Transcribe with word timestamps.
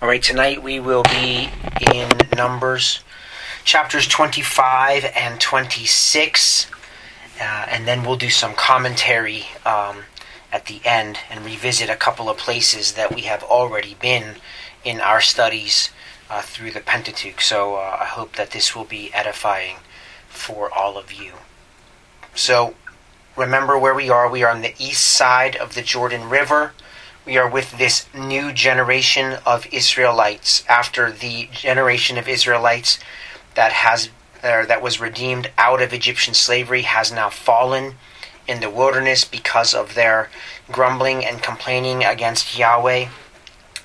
All 0.00 0.06
right, 0.06 0.22
tonight 0.22 0.62
we 0.62 0.78
will 0.78 1.02
be 1.02 1.50
in 1.92 2.08
Numbers 2.36 3.00
chapters 3.64 4.06
25 4.06 5.04
and 5.16 5.40
26, 5.40 6.70
uh, 7.40 7.42
and 7.42 7.88
then 7.88 8.04
we'll 8.04 8.14
do 8.14 8.30
some 8.30 8.54
commentary 8.54 9.46
um, 9.66 10.04
at 10.52 10.66
the 10.66 10.80
end 10.84 11.18
and 11.28 11.44
revisit 11.44 11.90
a 11.90 11.96
couple 11.96 12.30
of 12.30 12.38
places 12.38 12.92
that 12.92 13.12
we 13.12 13.22
have 13.22 13.42
already 13.42 13.96
been 14.00 14.36
in 14.84 15.00
our 15.00 15.20
studies 15.20 15.90
uh, 16.30 16.42
through 16.42 16.70
the 16.70 16.78
Pentateuch. 16.78 17.40
So 17.40 17.74
uh, 17.74 17.98
I 18.00 18.04
hope 18.04 18.36
that 18.36 18.52
this 18.52 18.76
will 18.76 18.84
be 18.84 19.12
edifying 19.12 19.78
for 20.28 20.72
all 20.72 20.96
of 20.96 21.12
you. 21.12 21.32
So 22.36 22.76
remember 23.36 23.76
where 23.76 23.96
we 23.96 24.10
are. 24.10 24.30
We 24.30 24.44
are 24.44 24.54
on 24.54 24.62
the 24.62 24.76
east 24.78 25.04
side 25.04 25.56
of 25.56 25.74
the 25.74 25.82
Jordan 25.82 26.28
River 26.28 26.70
we 27.28 27.36
are 27.36 27.46
with 27.48 27.76
this 27.76 28.06
new 28.14 28.54
generation 28.54 29.36
of 29.44 29.66
Israelites 29.70 30.64
after 30.66 31.12
the 31.12 31.46
generation 31.52 32.16
of 32.16 32.26
Israelites 32.26 32.98
that 33.54 33.70
has 33.70 34.08
that 34.40 34.80
was 34.80 34.98
redeemed 34.98 35.50
out 35.58 35.82
of 35.82 35.92
Egyptian 35.92 36.32
slavery 36.32 36.82
has 36.82 37.12
now 37.12 37.28
fallen 37.28 37.96
in 38.46 38.60
the 38.60 38.70
wilderness 38.70 39.26
because 39.26 39.74
of 39.74 39.94
their 39.94 40.30
grumbling 40.72 41.22
and 41.22 41.42
complaining 41.42 42.02
against 42.02 42.56
Yahweh. 42.56 43.08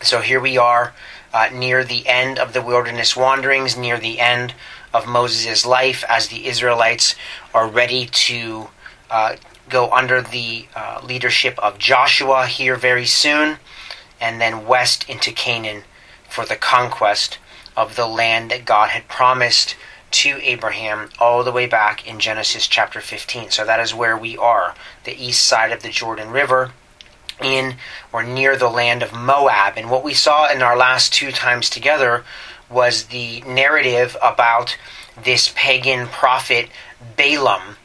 So 0.01 0.21
here 0.21 0.39
we 0.39 0.57
are 0.57 0.93
uh, 1.34 1.49
near 1.51 1.84
the 1.84 2.07
end 2.07 2.39
of 2.39 2.53
the 2.53 2.62
wilderness 2.62 3.13
wanderings, 3.13 3.75
near 3.75 3.99
the 3.99 4.21
end 4.21 4.53
of 4.93 5.05
Moses' 5.05 5.65
life, 5.65 6.05
as 6.07 6.27
the 6.27 6.45
Israelites 6.48 7.15
are 7.53 7.67
ready 7.67 8.05
to 8.05 8.70
uh, 9.12 9.35
go 9.70 9.91
under 9.91 10.22
the 10.22 10.67
uh, 10.76 11.02
leadership 11.03 11.58
of 11.59 11.77
Joshua 11.77 12.48
here 12.48 12.76
very 12.76 13.05
soon, 13.05 13.58
and 14.20 14.40
then 14.40 14.67
west 14.67 15.09
into 15.09 15.31
Canaan 15.31 15.84
for 16.30 16.45
the 16.45 16.55
conquest 16.55 17.38
of 17.76 17.95
the 17.95 18.07
land 18.07 18.52
that 18.52 18.65
God 18.65 18.90
had 18.90 19.07
promised 19.07 19.76
to 20.12 20.40
Abraham 20.43 21.10
all 21.20 21.43
the 21.43 21.52
way 21.52 21.65
back 21.65 22.07
in 22.07 22.20
Genesis 22.20 22.68
chapter 22.68 23.02
15. 23.02 23.49
So 23.49 23.65
that 23.65 23.79
is 23.79 23.96
where 23.96 24.15
we 24.15 24.37
are, 24.37 24.76
the 25.05 25.15
east 25.15 25.43
side 25.43 25.71
of 25.71 25.82
the 25.82 25.90
Jordan 25.90 26.30
River, 26.30 26.71
in 27.41 27.76
or 28.12 28.21
near 28.21 28.55
the 28.55 28.70
land 28.70 29.02
of 29.02 29.12
Moab. 29.12 29.74
And 29.76 29.90
what 29.90 30.04
we 30.04 30.13
saw 30.13 30.52
in 30.52 30.62
our 30.62 30.77
last 30.77 31.13
two 31.13 31.32
times 31.32 31.70
together 31.70 32.24
was 32.70 33.05
the 33.05 33.41
narrative 33.41 34.15
about 34.21 34.77
this 35.21 35.52
pagan 35.55 36.07
prophet 36.07 36.70
Balaam 37.18 37.77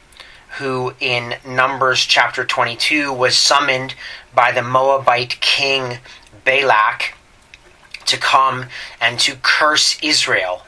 who 0.57 0.93
in 0.99 1.35
Numbers 1.47 2.05
chapter 2.05 2.43
22 2.43 3.13
was 3.13 3.37
summoned 3.37 3.95
by 4.33 4.51
the 4.51 4.63
Moabite 4.63 5.39
king 5.39 5.99
Balak 6.43 7.15
to 8.05 8.17
come 8.17 8.65
and 8.99 9.19
to 9.19 9.35
curse 9.41 9.97
Israel. 10.01 10.63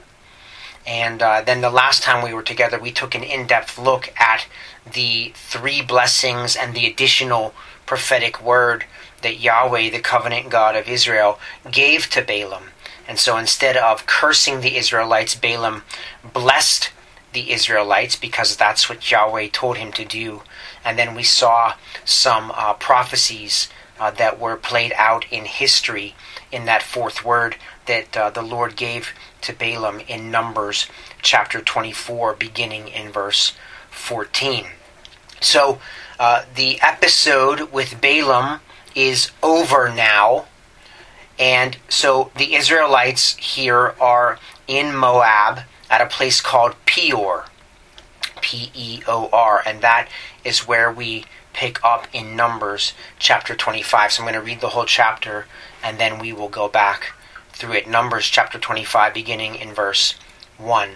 And 0.85 1.21
uh, 1.21 1.41
then 1.41 1.61
the 1.61 1.69
last 1.69 2.03
time 2.03 2.23
we 2.23 2.33
were 2.33 2.43
together, 2.43 2.79
we 2.79 2.91
took 2.91 3.15
an 3.15 3.23
in 3.23 3.47
depth 3.47 3.77
look 3.77 4.13
at 4.19 4.47
the 4.91 5.31
three 5.35 5.81
blessings 5.81 6.55
and 6.55 6.73
the 6.73 6.85
additional 6.85 7.53
prophetic 7.85 8.41
word 8.41 8.85
that 9.21 9.39
Yahweh, 9.39 9.89
the 9.89 9.99
covenant 9.99 10.49
God 10.49 10.75
of 10.75 10.87
Israel, 10.87 11.39
gave 11.69 12.09
to 12.11 12.21
Balaam. 12.21 12.69
And 13.07 13.19
so 13.19 13.37
instead 13.37 13.77
of 13.77 14.05
cursing 14.05 14.61
the 14.61 14.77
Israelites, 14.77 15.35
Balaam 15.35 15.83
blessed 16.33 16.91
the 17.33 17.51
Israelites 17.51 18.15
because 18.15 18.55
that's 18.55 18.89
what 18.89 19.09
Yahweh 19.09 19.49
told 19.51 19.77
him 19.77 19.91
to 19.93 20.05
do. 20.05 20.41
And 20.83 20.97
then 20.97 21.15
we 21.15 21.23
saw 21.23 21.75
some 22.03 22.51
uh, 22.55 22.73
prophecies 22.73 23.69
uh, 23.99 24.11
that 24.11 24.39
were 24.39 24.55
played 24.55 24.93
out 24.97 25.25
in 25.31 25.45
history 25.45 26.15
in 26.51 26.65
that 26.65 26.83
fourth 26.83 27.23
word 27.23 27.55
that 27.85 28.15
uh, 28.17 28.29
the 28.29 28.41
Lord 28.41 28.75
gave 28.75 29.13
to 29.41 29.53
Balaam 29.53 30.01
in 30.07 30.31
Numbers 30.31 30.87
chapter 31.21 31.61
24, 31.61 32.33
beginning 32.33 32.87
in 32.87 33.11
verse 33.11 33.53
14. 33.89 34.65
So 35.39 35.79
uh, 36.19 36.43
the 36.55 36.79
episode 36.81 37.71
with 37.71 38.01
Balaam 38.01 38.59
is 38.95 39.31
over 39.41 39.89
now. 39.93 40.45
And 41.39 41.77
so 41.89 42.31
the 42.37 42.55
Israelites 42.55 43.35
here 43.37 43.95
are 43.99 44.37
in 44.67 44.95
Moab 44.95 45.61
at 45.91 46.01
a 46.01 46.07
place 46.07 46.41
called 46.41 46.73
Peor. 46.87 47.45
P 48.41 48.71
E 48.73 49.01
O 49.07 49.29
R. 49.31 49.61
And 49.65 49.81
that 49.81 50.09
is 50.43 50.67
where 50.67 50.91
we 50.91 51.25
pick 51.53 51.83
up 51.83 52.07
in 52.13 52.35
Numbers 52.35 52.93
chapter 53.19 53.55
25. 53.55 54.11
So 54.11 54.23
I'm 54.23 54.25
going 54.25 54.39
to 54.39 54.45
read 54.45 54.61
the 54.61 54.69
whole 54.69 54.85
chapter 54.85 55.45
and 55.83 55.99
then 55.99 56.19
we 56.19 56.33
will 56.33 56.49
go 56.49 56.67
back 56.67 57.13
through 57.49 57.73
it. 57.73 57.87
Numbers 57.87 58.25
chapter 58.25 58.57
25, 58.57 59.13
beginning 59.13 59.55
in 59.55 59.73
verse 59.73 60.15
1. 60.57 60.89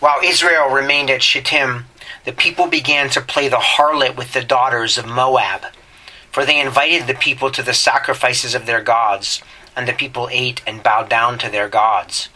While 0.00 0.20
Israel 0.22 0.70
remained 0.70 1.10
at 1.10 1.22
Shittim, 1.22 1.86
the 2.24 2.32
people 2.32 2.66
began 2.66 3.08
to 3.10 3.20
play 3.20 3.48
the 3.48 3.56
harlot 3.56 4.16
with 4.16 4.32
the 4.32 4.44
daughters 4.44 4.98
of 4.98 5.06
Moab, 5.06 5.62
for 6.30 6.44
they 6.44 6.60
invited 6.60 7.06
the 7.06 7.14
people 7.14 7.50
to 7.50 7.62
the 7.62 7.72
sacrifices 7.72 8.54
of 8.54 8.66
their 8.66 8.82
gods, 8.82 9.42
and 9.74 9.88
the 9.88 9.92
people 9.92 10.28
ate 10.30 10.62
and 10.66 10.82
bowed 10.82 11.08
down 11.08 11.38
to 11.38 11.48
their 11.50 11.68
gods. 11.68 12.28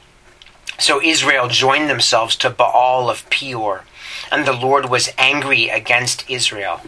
So 0.80 1.02
Israel 1.02 1.48
joined 1.48 1.91
themselves 1.91 2.34
to 2.36 2.48
Baal 2.48 3.10
of 3.10 3.28
Peor, 3.28 3.84
and 4.32 4.46
the 4.46 4.54
Lord 4.54 4.88
was 4.88 5.12
angry 5.18 5.68
against 5.68 6.28
Israel. 6.28 6.80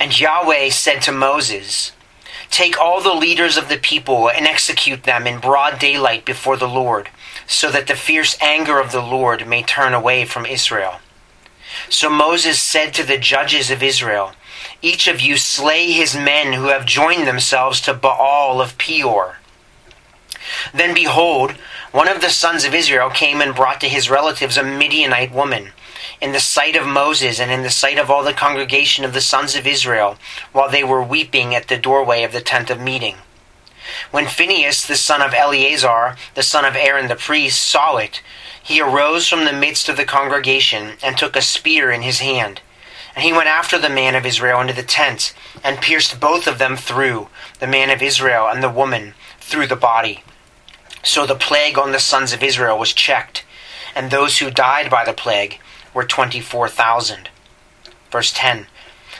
And 0.00 0.18
Yahweh 0.18 0.70
said 0.70 1.02
to 1.02 1.12
Moses, 1.12 1.92
Take 2.50 2.80
all 2.80 3.02
the 3.02 3.12
leaders 3.12 3.58
of 3.58 3.68
the 3.68 3.76
people 3.76 4.30
and 4.30 4.46
execute 4.46 5.02
them 5.02 5.26
in 5.26 5.38
broad 5.38 5.78
daylight 5.78 6.24
before 6.24 6.56
the 6.56 6.66
Lord, 6.66 7.10
so 7.46 7.70
that 7.70 7.86
the 7.86 7.94
fierce 7.94 8.36
anger 8.40 8.80
of 8.80 8.90
the 8.90 9.02
Lord 9.02 9.46
may 9.46 9.62
turn 9.62 9.92
away 9.92 10.24
from 10.24 10.46
Israel. 10.46 11.00
So 11.90 12.08
Moses 12.08 12.58
said 12.58 12.94
to 12.94 13.04
the 13.04 13.18
judges 13.18 13.70
of 13.70 13.82
Israel, 13.82 14.32
Each 14.80 15.06
of 15.08 15.20
you 15.20 15.36
slay 15.36 15.92
his 15.92 16.14
men 16.14 16.54
who 16.54 16.68
have 16.68 16.86
joined 16.86 17.26
themselves 17.26 17.82
to 17.82 17.92
Baal 17.92 18.62
of 18.62 18.78
Peor. 18.78 19.39
Then 20.72 20.94
behold, 20.94 21.52
one 21.92 22.08
of 22.08 22.20
the 22.20 22.30
sons 22.30 22.64
of 22.64 22.74
Israel 22.74 23.10
came 23.10 23.40
and 23.40 23.54
brought 23.54 23.80
to 23.80 23.88
his 23.88 24.10
relatives 24.10 24.56
a 24.56 24.62
Midianite 24.62 25.32
woman, 25.32 25.72
in 26.20 26.32
the 26.32 26.40
sight 26.40 26.76
of 26.76 26.86
Moses 26.86 27.40
and 27.40 27.50
in 27.50 27.62
the 27.62 27.70
sight 27.70 27.98
of 27.98 28.10
all 28.10 28.22
the 28.22 28.32
congregation 28.32 29.04
of 29.04 29.12
the 29.12 29.20
sons 29.20 29.54
of 29.56 29.66
Israel, 29.66 30.16
while 30.52 30.70
they 30.70 30.84
were 30.84 31.02
weeping 31.02 31.54
at 31.54 31.68
the 31.68 31.78
doorway 31.78 32.22
of 32.22 32.32
the 32.32 32.40
tent 32.40 32.70
of 32.70 32.80
meeting. 32.80 33.16
When 34.10 34.26
Phinehas, 34.26 34.86
the 34.86 34.96
son 34.96 35.22
of 35.22 35.34
Eleazar, 35.34 36.16
the 36.34 36.42
son 36.42 36.64
of 36.64 36.76
Aaron 36.76 37.08
the 37.08 37.16
priest, 37.16 37.60
saw 37.60 37.96
it, 37.96 38.22
he 38.62 38.80
arose 38.80 39.26
from 39.26 39.44
the 39.44 39.52
midst 39.52 39.88
of 39.88 39.96
the 39.96 40.04
congregation 40.04 40.96
and 41.02 41.16
took 41.16 41.34
a 41.34 41.42
spear 41.42 41.90
in 41.90 42.02
his 42.02 42.20
hand. 42.20 42.60
And 43.16 43.24
he 43.24 43.32
went 43.32 43.48
after 43.48 43.78
the 43.78 43.88
man 43.88 44.14
of 44.14 44.24
Israel 44.24 44.60
into 44.60 44.74
the 44.74 44.84
tent, 44.84 45.34
and 45.64 45.80
pierced 45.80 46.20
both 46.20 46.46
of 46.46 46.58
them 46.58 46.76
through, 46.76 47.28
the 47.58 47.66
man 47.66 47.90
of 47.90 48.02
Israel 48.02 48.46
and 48.46 48.62
the 48.62 48.68
woman, 48.68 49.14
through 49.40 49.66
the 49.66 49.74
body. 49.74 50.22
So 51.02 51.26
the 51.26 51.34
plague 51.34 51.78
on 51.78 51.92
the 51.92 51.98
sons 51.98 52.32
of 52.32 52.42
Israel 52.42 52.78
was 52.78 52.92
checked, 52.92 53.44
and 53.94 54.10
those 54.10 54.38
who 54.38 54.50
died 54.50 54.90
by 54.90 55.04
the 55.04 55.12
plague 55.12 55.58
were 55.94 56.04
24,000. 56.04 57.30
Verse 58.10 58.32
10 58.32 58.66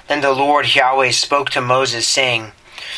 Then 0.08 0.20
the 0.20 0.32
Lord 0.32 0.74
Yahweh 0.74 1.10
spoke 1.10 1.50
to 1.50 1.60
Moses, 1.60 2.06
saying, 2.06 2.52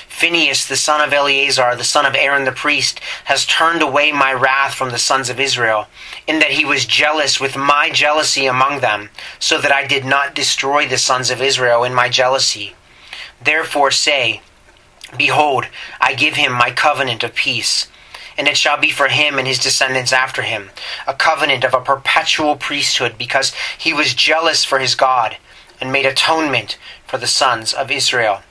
Phinehas, 0.08 0.66
the 0.66 0.76
son 0.76 1.00
of 1.00 1.12
Eleazar, 1.12 1.76
the 1.76 1.84
son 1.84 2.06
of 2.06 2.14
Aaron 2.14 2.44
the 2.44 2.52
priest, 2.52 3.00
has 3.24 3.46
turned 3.46 3.82
away 3.82 4.10
my 4.10 4.32
wrath 4.32 4.74
from 4.74 4.90
the 4.90 4.98
sons 4.98 5.28
of 5.28 5.40
Israel, 5.40 5.86
in 6.26 6.38
that 6.38 6.52
he 6.52 6.64
was 6.64 6.86
jealous 6.86 7.40
with 7.40 7.56
my 7.56 7.90
jealousy 7.90 8.46
among 8.46 8.80
them, 8.80 9.10
so 9.38 9.60
that 9.60 9.72
I 9.72 9.86
did 9.86 10.04
not 10.04 10.34
destroy 10.34 10.86
the 10.86 10.98
sons 10.98 11.30
of 11.30 11.40
Israel 11.40 11.84
in 11.84 11.94
my 11.94 12.08
jealousy. 12.08 12.74
Therefore 13.42 13.90
say, 13.90 14.40
Behold, 15.16 15.66
I 16.00 16.14
give 16.14 16.34
him 16.34 16.52
my 16.52 16.70
covenant 16.70 17.22
of 17.22 17.34
peace 17.34 17.88
and 18.36 18.48
it 18.48 18.56
shall 18.56 18.78
be 18.78 18.90
for 18.90 19.08
him 19.08 19.38
and 19.38 19.46
his 19.46 19.58
descendants 19.58 20.12
after 20.12 20.42
him, 20.42 20.70
a 21.06 21.14
covenant 21.14 21.64
of 21.64 21.74
a 21.74 21.80
perpetual 21.80 22.56
priesthood, 22.56 23.16
because 23.18 23.52
he 23.78 23.92
was 23.92 24.14
jealous 24.14 24.64
for 24.64 24.78
his 24.78 24.94
God, 24.94 25.36
and 25.80 25.92
made 25.92 26.06
atonement 26.06 26.78
for 27.06 27.18
the 27.18 27.26
sons 27.26 27.72
of 27.72 27.90
Israel. 27.90 28.42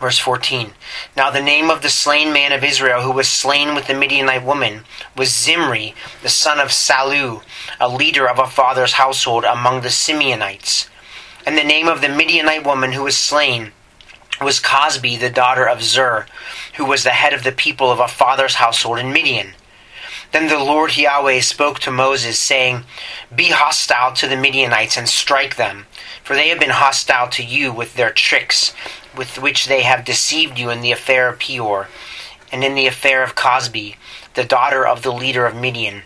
Verse 0.00 0.18
14 0.18 0.72
Now 1.16 1.30
the 1.30 1.40
name 1.40 1.70
of 1.70 1.82
the 1.82 1.88
slain 1.88 2.32
man 2.32 2.52
of 2.52 2.64
Israel 2.64 3.02
who 3.02 3.12
was 3.12 3.28
slain 3.28 3.74
with 3.74 3.86
the 3.86 3.94
Midianite 3.94 4.44
woman 4.44 4.80
was 5.16 5.34
Zimri, 5.34 5.94
the 6.22 6.28
son 6.28 6.58
of 6.58 6.68
Salu, 6.68 7.42
a 7.80 7.88
leader 7.88 8.28
of 8.28 8.38
a 8.38 8.46
father's 8.46 8.94
household 8.94 9.44
among 9.44 9.80
the 9.80 9.88
Simeonites. 9.88 10.88
And 11.46 11.56
the 11.56 11.64
name 11.64 11.88
of 11.88 12.00
the 12.00 12.08
Midianite 12.08 12.64
woman 12.64 12.92
who 12.92 13.04
was 13.04 13.16
slain 13.16 13.72
was 14.40 14.60
Cosbi, 14.60 15.18
the 15.18 15.30
daughter 15.30 15.68
of 15.68 15.82
Zur, 15.82 16.26
who 16.76 16.84
was 16.84 17.04
the 17.04 17.10
head 17.10 17.32
of 17.32 17.44
the 17.44 17.52
people 17.52 17.90
of 17.90 18.00
a 18.00 18.08
father's 18.08 18.56
household 18.56 18.98
in 18.98 19.12
Midian. 19.12 19.54
Then 20.32 20.48
the 20.48 20.58
Lord 20.58 20.96
Yahweh 20.96 21.40
spoke 21.40 21.78
to 21.80 21.92
Moses, 21.92 22.38
saying, 22.40 22.84
Be 23.34 23.50
hostile 23.50 24.12
to 24.14 24.26
the 24.26 24.36
Midianites 24.36 24.96
and 24.96 25.08
strike 25.08 25.56
them, 25.56 25.86
for 26.24 26.34
they 26.34 26.48
have 26.48 26.58
been 26.58 26.70
hostile 26.70 27.28
to 27.28 27.44
you 27.44 27.72
with 27.72 27.94
their 27.94 28.10
tricks, 28.10 28.74
with 29.16 29.38
which 29.38 29.66
they 29.66 29.82
have 29.82 30.04
deceived 30.04 30.58
you 30.58 30.70
in 30.70 30.80
the 30.80 30.90
affair 30.90 31.28
of 31.28 31.38
Peor. 31.38 31.88
and 32.50 32.62
in 32.62 32.74
the 32.74 32.86
affair 32.86 33.22
of 33.22 33.34
Cosbi, 33.34 33.96
the 34.34 34.44
daughter 34.44 34.86
of 34.86 35.02
the 35.02 35.12
leader 35.12 35.46
of 35.46 35.56
Midian, 35.56 36.02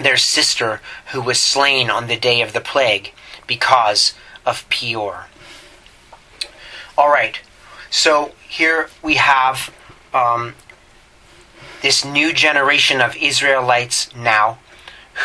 their 0.00 0.16
sister 0.16 0.80
who 1.12 1.20
was 1.20 1.38
slain 1.38 1.90
on 1.90 2.06
the 2.06 2.16
day 2.16 2.40
of 2.40 2.52
the 2.52 2.60
plague 2.60 3.12
because 3.46 4.14
of 4.44 4.68
Peor. 4.68 5.26
All 6.98 7.08
right, 7.08 7.40
so 7.90 8.32
here 8.48 8.88
we 9.02 9.14
have 9.14 9.72
um, 10.16 10.54
this 11.82 12.04
new 12.04 12.32
generation 12.32 13.00
of 13.00 13.16
Israelites 13.16 14.14
now 14.16 14.58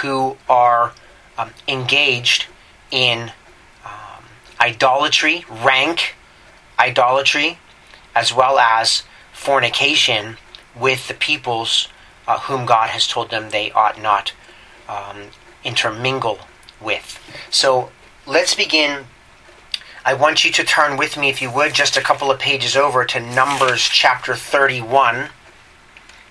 who 0.01 0.37
are 0.49 0.93
um, 1.37 1.51
engaged 1.67 2.47
in 2.91 3.31
um, 3.85 4.23
idolatry, 4.59 5.45
rank 5.49 6.15
idolatry, 6.77 7.57
as 8.13 8.33
well 8.33 8.59
as 8.59 9.03
fornication 9.31 10.37
with 10.75 11.07
the 11.07 11.13
peoples 11.13 11.87
uh, 12.27 12.39
whom 12.39 12.65
God 12.65 12.89
has 12.89 13.07
told 13.07 13.29
them 13.29 13.49
they 13.49 13.71
ought 13.71 14.01
not 14.01 14.33
um, 14.89 15.27
intermingle 15.63 16.39
with. 16.79 17.19
So 17.49 17.91
let's 18.25 18.55
begin. 18.55 19.05
I 20.03 20.15
want 20.15 20.43
you 20.43 20.51
to 20.53 20.63
turn 20.63 20.97
with 20.97 21.15
me, 21.15 21.29
if 21.29 21.43
you 21.43 21.51
would, 21.51 21.73
just 21.73 21.95
a 21.95 22.01
couple 22.01 22.31
of 22.31 22.39
pages 22.39 22.75
over 22.75 23.05
to 23.05 23.19
Numbers 23.19 23.83
chapter 23.83 24.33
31. 24.33 25.29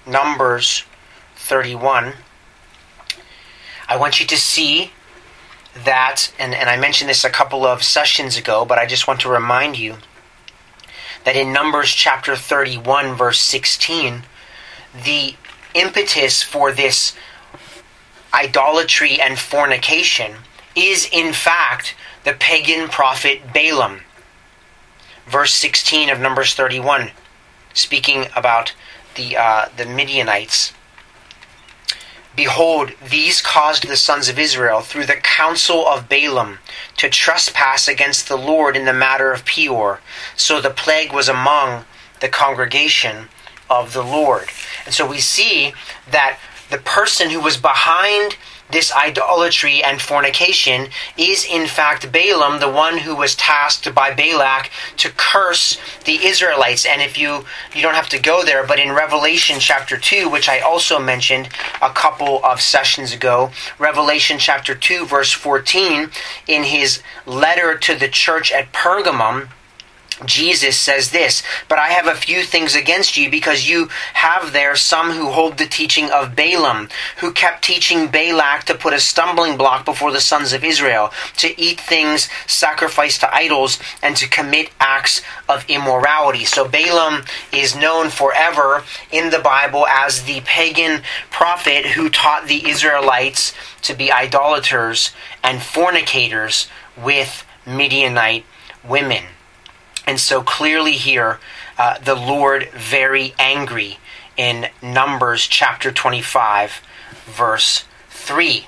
Numbers 0.04 0.84
31. 1.36 2.14
I 3.88 3.96
want 3.96 4.18
you 4.18 4.26
to 4.26 4.36
see 4.36 4.90
that, 5.84 6.32
and, 6.36 6.52
and 6.52 6.68
I 6.68 6.76
mentioned 6.78 7.10
this 7.10 7.22
a 7.24 7.30
couple 7.30 7.64
of 7.64 7.84
sessions 7.84 8.36
ago, 8.36 8.64
but 8.64 8.78
I 8.78 8.86
just 8.86 9.06
want 9.06 9.20
to 9.20 9.28
remind 9.28 9.78
you 9.78 9.98
that 11.22 11.36
in 11.36 11.52
Numbers 11.52 11.90
chapter 11.90 12.34
31, 12.34 13.14
verse 13.14 13.38
16, 13.38 14.24
the 15.04 15.36
impetus 15.74 16.42
for 16.42 16.72
this 16.72 17.14
idolatry 18.34 19.20
and 19.20 19.38
fornication 19.38 20.34
is 20.74 21.08
in 21.12 21.32
fact 21.32 21.94
the 22.24 22.32
pagan 22.32 22.88
prophet 22.88 23.52
Balaam. 23.52 24.00
Verse 25.26 25.54
16 25.54 26.10
of 26.10 26.20
Numbers 26.20 26.54
31, 26.54 27.10
speaking 27.72 28.26
about 28.34 28.74
the, 29.14 29.36
uh, 29.36 29.68
the 29.76 29.86
Midianites. 29.86 30.72
Behold, 32.36 32.92
these 33.06 33.42
caused 33.42 33.86
the 33.86 33.96
sons 33.96 34.28
of 34.28 34.38
Israel 34.38 34.80
through 34.80 35.06
the 35.06 35.14
counsel 35.14 35.86
of 35.86 36.08
Balaam 36.08 36.58
to 36.96 37.10
trespass 37.10 37.88
against 37.88 38.28
the 38.28 38.38
Lord 38.38 38.76
in 38.76 38.84
the 38.84 38.92
matter 38.92 39.32
of 39.32 39.44
Peor. 39.44 40.00
So 40.36 40.60
the 40.60 40.70
plague 40.70 41.12
was 41.12 41.28
among 41.28 41.84
the 42.20 42.28
congregation 42.28 43.28
of 43.68 43.92
the 43.92 44.02
Lord. 44.02 44.48
And 44.84 44.94
so 44.94 45.06
we 45.06 45.18
see 45.18 45.74
that 46.10 46.38
the 46.70 46.78
person 46.78 47.30
who 47.30 47.40
was 47.40 47.56
behind 47.56 48.36
this 48.72 48.92
idolatry 48.92 49.82
and 49.82 50.00
fornication 50.00 50.88
is 51.16 51.44
in 51.44 51.66
fact 51.66 52.12
Balaam, 52.12 52.60
the 52.60 52.70
one 52.70 52.98
who 52.98 53.14
was 53.14 53.34
tasked 53.34 53.94
by 53.94 54.12
Balak 54.12 54.70
to 54.98 55.10
curse 55.10 55.78
the 56.04 56.24
Israelites. 56.24 56.84
And 56.84 57.02
if 57.02 57.18
you 57.18 57.44
you 57.74 57.82
don't 57.82 57.94
have 57.94 58.08
to 58.10 58.18
go 58.18 58.44
there, 58.44 58.66
but 58.66 58.78
in 58.78 58.92
Revelation 58.92 59.58
chapter 59.60 59.96
2, 59.96 60.28
which 60.28 60.48
I 60.48 60.60
also 60.60 60.98
mentioned 60.98 61.48
a 61.82 61.90
couple 61.90 62.44
of 62.44 62.60
sessions 62.60 63.12
ago, 63.12 63.50
Revelation 63.78 64.38
chapter 64.38 64.74
2 64.74 65.06
verse 65.06 65.32
14 65.32 66.10
in 66.46 66.64
his 66.64 67.02
letter 67.26 67.76
to 67.78 67.94
the 67.94 68.08
church 68.08 68.52
at 68.52 68.72
Pergamum, 68.72 69.48
Jesus 70.24 70.76
says 70.76 71.10
this, 71.10 71.42
but 71.68 71.78
I 71.78 71.88
have 71.88 72.06
a 72.06 72.14
few 72.14 72.42
things 72.42 72.74
against 72.74 73.16
you 73.16 73.30
because 73.30 73.68
you 73.68 73.88
have 74.14 74.52
there 74.52 74.76
some 74.76 75.10
who 75.10 75.30
hold 75.30 75.56
the 75.56 75.66
teaching 75.66 76.10
of 76.10 76.36
Balaam, 76.36 76.88
who 77.18 77.32
kept 77.32 77.64
teaching 77.64 78.08
Balak 78.08 78.64
to 78.64 78.74
put 78.74 78.92
a 78.92 79.00
stumbling 79.00 79.56
block 79.56 79.84
before 79.84 80.12
the 80.12 80.20
sons 80.20 80.52
of 80.52 80.64
Israel, 80.64 81.12
to 81.38 81.58
eat 81.60 81.80
things 81.80 82.28
sacrificed 82.46 83.20
to 83.20 83.34
idols, 83.34 83.78
and 84.02 84.16
to 84.16 84.28
commit 84.28 84.70
acts 84.78 85.22
of 85.48 85.68
immorality. 85.68 86.44
So 86.44 86.68
Balaam 86.68 87.24
is 87.52 87.74
known 87.74 88.10
forever 88.10 88.84
in 89.10 89.30
the 89.30 89.38
Bible 89.38 89.86
as 89.86 90.24
the 90.24 90.40
pagan 90.42 91.02
prophet 91.30 91.86
who 91.86 92.10
taught 92.10 92.46
the 92.46 92.68
Israelites 92.68 93.54
to 93.82 93.94
be 93.94 94.12
idolaters 94.12 95.12
and 95.42 95.62
fornicators 95.62 96.68
with 97.02 97.46
Midianite 97.66 98.44
women. 98.84 99.24
And 100.10 100.18
so 100.18 100.42
clearly 100.42 100.94
here, 100.94 101.38
uh, 101.78 102.00
the 102.00 102.16
Lord 102.16 102.68
very 102.70 103.32
angry 103.38 103.98
in 104.36 104.66
Numbers 104.82 105.46
chapter 105.46 105.92
25, 105.92 106.82
verse 107.26 107.84
3. 108.08 108.66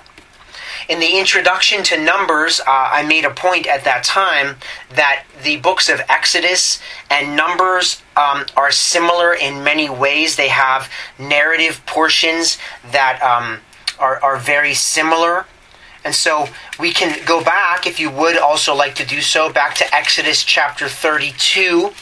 In 0.88 1.00
the 1.00 1.18
introduction 1.18 1.82
to 1.82 2.00
Numbers, 2.00 2.60
uh, 2.60 2.64
I 2.68 3.02
made 3.02 3.24
a 3.24 3.34
point 3.34 3.66
at 3.66 3.82
that 3.82 4.04
time 4.04 4.54
that 4.94 5.24
the 5.42 5.56
books 5.56 5.88
of 5.88 6.00
Exodus 6.08 6.80
and 7.10 7.34
Numbers 7.34 8.00
um, 8.16 8.46
are 8.56 8.70
similar 8.70 9.34
in 9.34 9.64
many 9.64 9.90
ways. 9.90 10.36
They 10.36 10.46
have 10.46 10.88
narrative 11.18 11.84
portions 11.86 12.56
that 12.92 13.20
um, 13.20 13.58
are, 13.98 14.22
are 14.22 14.36
very 14.36 14.74
similar. 14.74 15.46
And 16.04 16.14
so 16.14 16.48
we 16.78 16.92
can 16.92 17.24
go 17.24 17.42
back, 17.42 17.86
if 17.86 18.00
you 18.00 18.10
would 18.10 18.36
also 18.36 18.74
like 18.74 18.94
to 18.96 19.06
do 19.06 19.20
so, 19.20 19.52
back 19.52 19.74
to 19.76 19.94
Exodus 19.94 20.42
chapter 20.44 20.88
32. 20.88 21.92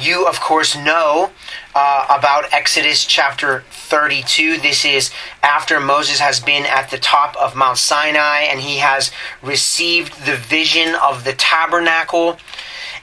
You, 0.00 0.26
of 0.28 0.40
course, 0.40 0.76
know 0.76 1.30
uh, 1.74 2.06
about 2.08 2.52
Exodus 2.52 3.04
chapter 3.04 3.64
32. 3.70 4.58
This 4.58 4.84
is 4.84 5.10
after 5.42 5.80
Moses 5.80 6.20
has 6.20 6.38
been 6.38 6.64
at 6.66 6.90
the 6.90 6.98
top 6.98 7.36
of 7.36 7.56
Mount 7.56 7.78
Sinai 7.78 8.42
and 8.42 8.60
he 8.60 8.78
has 8.78 9.10
received 9.42 10.24
the 10.24 10.36
vision 10.36 10.94
of 10.94 11.24
the 11.24 11.32
tabernacle 11.32 12.38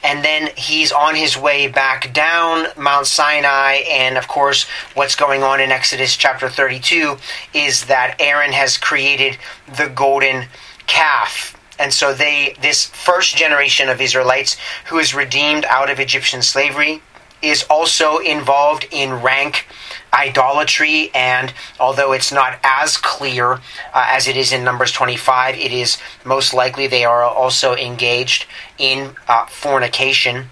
and 0.06 0.24
then 0.24 0.52
he's 0.56 0.92
on 0.92 1.16
his 1.16 1.36
way 1.36 1.68
back 1.68 2.14
down 2.14 2.68
Mount 2.78 3.08
Sinai. 3.08 3.78
And 3.90 4.20
of 4.20 4.28
course, 4.28 4.68
what's 4.94 5.16
going 5.16 5.42
on 5.42 5.60
in 5.60 5.72
Exodus 5.72 6.16
chapter 6.16 6.48
32 6.48 7.18
is 7.56 7.86
that 7.86 8.16
Aaron 8.20 8.52
has 8.52 8.78
created 8.78 9.40
the 9.78 9.90
golden 9.90 10.46
calf. 10.86 11.60
And 11.80 11.92
so 11.92 12.14
they, 12.14 12.56
this 12.62 12.86
first 12.86 13.36
generation 13.36 13.90
of 13.90 14.00
Israelites 14.00 14.58
who 14.90 15.00
is 15.00 15.16
redeemed 15.16 15.66
out 15.66 15.90
of 15.90 16.00
Egyptian 16.00 16.44
slavery, 16.44 17.02
is 17.42 17.66
also 17.70 18.20
involved 18.20 18.88
in 18.92 19.22
rank 19.22 19.66
idolatry, 20.16 21.12
and 21.14 21.54
although 21.80 22.14
it's 22.14 22.32
not 22.32 22.60
as 22.64 22.98
clear 22.98 23.54
uh, 23.54 23.60
as 23.94 24.28
it 24.28 24.38
is 24.38 24.52
in 24.52 24.64
Numbers 24.64 24.92
25, 24.92 25.56
it 25.56 25.72
is 25.72 25.98
most 26.24 26.54
likely 26.54 26.88
they 26.88 27.06
are 27.06 27.24
also 27.24 27.76
engaged 27.76 28.46
in 28.78 29.16
uh, 29.28 29.46
fornication 29.46 30.50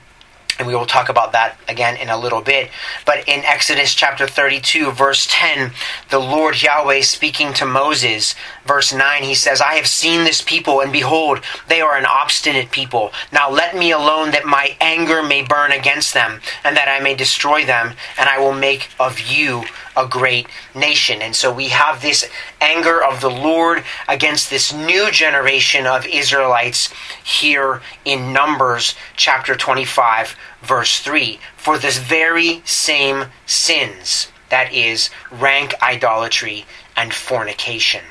and 0.64 0.70
we 0.70 0.76
will 0.76 0.86
talk 0.86 1.10
about 1.10 1.34
that 1.34 1.58
again 1.68 1.98
in 1.98 2.08
a 2.08 2.18
little 2.18 2.40
bit. 2.40 2.70
But 3.06 3.28
in 3.28 3.44
Exodus 3.44 3.94
chapter 3.94 4.26
32, 4.26 4.92
verse 4.92 5.28
10, 5.30 5.74
the 6.10 6.20
Lord 6.20 6.64
Yahweh 6.64 7.02
speaking 7.02 7.52
to 7.56 7.66
Moses, 7.66 8.34
verse 8.66 8.94
9, 8.94 9.24
he 9.24 9.36
says, 9.36 9.60
I 9.60 9.74
have 9.74 9.88
seen 9.88 10.24
this 10.24 10.42
people, 10.42 10.80
and 10.80 10.94
behold, 10.94 11.42
they 11.68 11.82
are 11.82 11.98
an 11.98 12.06
obstinate 12.06 12.72
people. 12.72 13.12
Now 13.34 13.52
let 13.52 13.76
me 13.76 13.92
alone 13.92 14.32
that 14.32 14.46
my 14.46 14.78
anger 14.80 15.22
may 15.22 15.44
burn 15.44 15.74
against 15.74 16.14
them, 16.14 16.40
and 16.64 16.78
that 16.78 16.88
I 16.88 17.04
may 17.04 17.14
destroy 17.14 17.66
them, 17.66 17.96
and 18.18 18.30
I 18.30 18.40
will 18.40 18.54
make 18.54 18.90
of 18.98 19.20
you 19.20 19.66
a 19.98 20.08
great 20.08 20.48
nation. 20.74 21.22
And 21.22 21.36
so 21.36 21.54
we 21.54 21.70
have 21.70 22.02
this 22.02 22.28
anger 22.62 23.04
of 23.04 23.22
the 23.22 23.30
Lord 23.30 23.84
against 24.08 24.50
this 24.50 24.74
new 24.74 25.12
generation 25.12 25.86
of 25.86 26.06
Israelites 26.08 26.92
here 27.24 27.82
in 28.06 28.34
Numbers 28.34 28.96
chapter 29.16 29.56
25, 29.56 30.36
verse 30.64 31.00
3. 31.00 31.40
For 31.58 31.78
this 31.78 31.98
very 31.98 32.62
same 32.66 33.26
sins, 33.46 34.28
that 34.50 34.74
is, 34.74 35.10
rank 35.32 35.74
idolatry 35.82 36.66
and 36.96 37.14
fornication. 37.14 38.04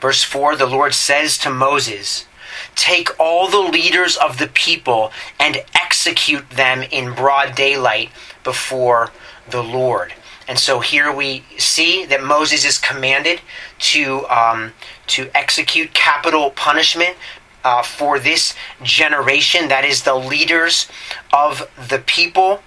Verse 0.00 0.22
4 0.22 0.56
the 0.56 0.66
Lord 0.66 0.94
says 0.94 1.36
to 1.38 1.50
Moses, 1.50 2.26
Take 2.74 3.08
all 3.18 3.48
the 3.48 3.60
leaders 3.60 4.16
of 4.16 4.38
the 4.38 4.48
people 4.48 5.12
and 5.38 5.64
execute 5.74 6.50
them 6.50 6.82
in 6.90 7.14
broad 7.14 7.54
daylight 7.54 8.10
before 8.42 9.10
the 9.48 9.62
Lord. 9.62 10.14
And 10.48 10.58
so 10.58 10.80
here 10.80 11.12
we 11.12 11.44
see 11.58 12.04
that 12.06 12.24
Moses 12.24 12.64
is 12.64 12.78
commanded 12.78 13.40
to 13.92 14.26
um, 14.28 14.72
to 15.08 15.30
execute 15.34 15.94
capital 15.94 16.50
punishment 16.50 17.16
uh, 17.64 17.82
for 17.82 18.18
this 18.18 18.54
generation, 18.82 19.68
that 19.68 19.84
is 19.84 20.02
the 20.02 20.14
leaders 20.14 20.88
of 21.32 21.70
the 21.88 21.98
people. 21.98 22.62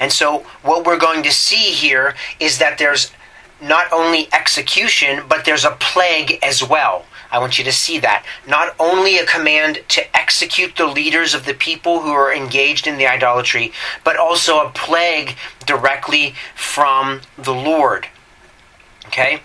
And 0.00 0.12
so 0.12 0.46
what 0.62 0.86
we're 0.86 0.98
going 0.98 1.22
to 1.24 1.32
see 1.32 1.72
here 1.72 2.14
is 2.38 2.58
that 2.58 2.78
there's 2.78 3.12
not 3.60 3.92
only 3.92 4.28
execution, 4.32 5.24
but 5.28 5.44
there's 5.44 5.64
a 5.64 5.76
plague 5.80 6.38
as 6.42 6.62
well. 6.62 7.04
I 7.30 7.38
want 7.38 7.58
you 7.58 7.64
to 7.64 7.72
see 7.72 7.98
that. 7.98 8.24
Not 8.46 8.74
only 8.78 9.18
a 9.18 9.26
command 9.26 9.82
to 9.88 10.16
execute 10.16 10.76
the 10.76 10.86
leaders 10.86 11.34
of 11.34 11.44
the 11.44 11.54
people 11.54 12.00
who 12.00 12.10
are 12.10 12.32
engaged 12.32 12.86
in 12.86 12.96
the 12.96 13.06
idolatry, 13.06 13.72
but 14.04 14.16
also 14.16 14.60
a 14.60 14.70
plague 14.70 15.36
directly 15.66 16.34
from 16.54 17.20
the 17.36 17.52
Lord. 17.52 18.06
Okay? 19.06 19.40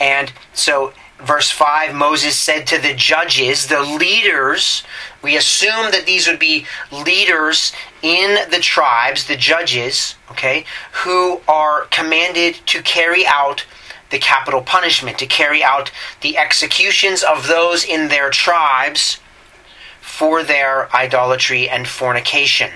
And 0.00 0.32
so 0.52 0.92
verse 1.20 1.50
5 1.50 1.94
Moses 1.94 2.38
said 2.38 2.66
to 2.68 2.78
the 2.78 2.94
judges, 2.94 3.66
the 3.66 3.82
leaders, 3.82 4.82
we 5.22 5.36
assume 5.36 5.90
that 5.90 6.06
these 6.06 6.26
would 6.26 6.38
be 6.38 6.66
leaders 6.92 7.72
in 8.02 8.50
the 8.50 8.60
tribes, 8.60 9.26
the 9.26 9.36
judges, 9.36 10.14
okay, 10.30 10.64
who 10.92 11.40
are 11.48 11.86
commanded 11.86 12.54
to 12.66 12.82
carry 12.82 13.26
out 13.26 13.66
the 14.10 14.18
capital 14.18 14.62
punishment, 14.62 15.18
to 15.18 15.26
carry 15.26 15.62
out 15.62 15.90
the 16.22 16.38
executions 16.38 17.22
of 17.22 17.46
those 17.46 17.84
in 17.84 18.08
their 18.08 18.30
tribes 18.30 19.18
for 20.00 20.42
their 20.42 20.94
idolatry 20.94 21.68
and 21.68 21.86
fornication. 21.86 22.70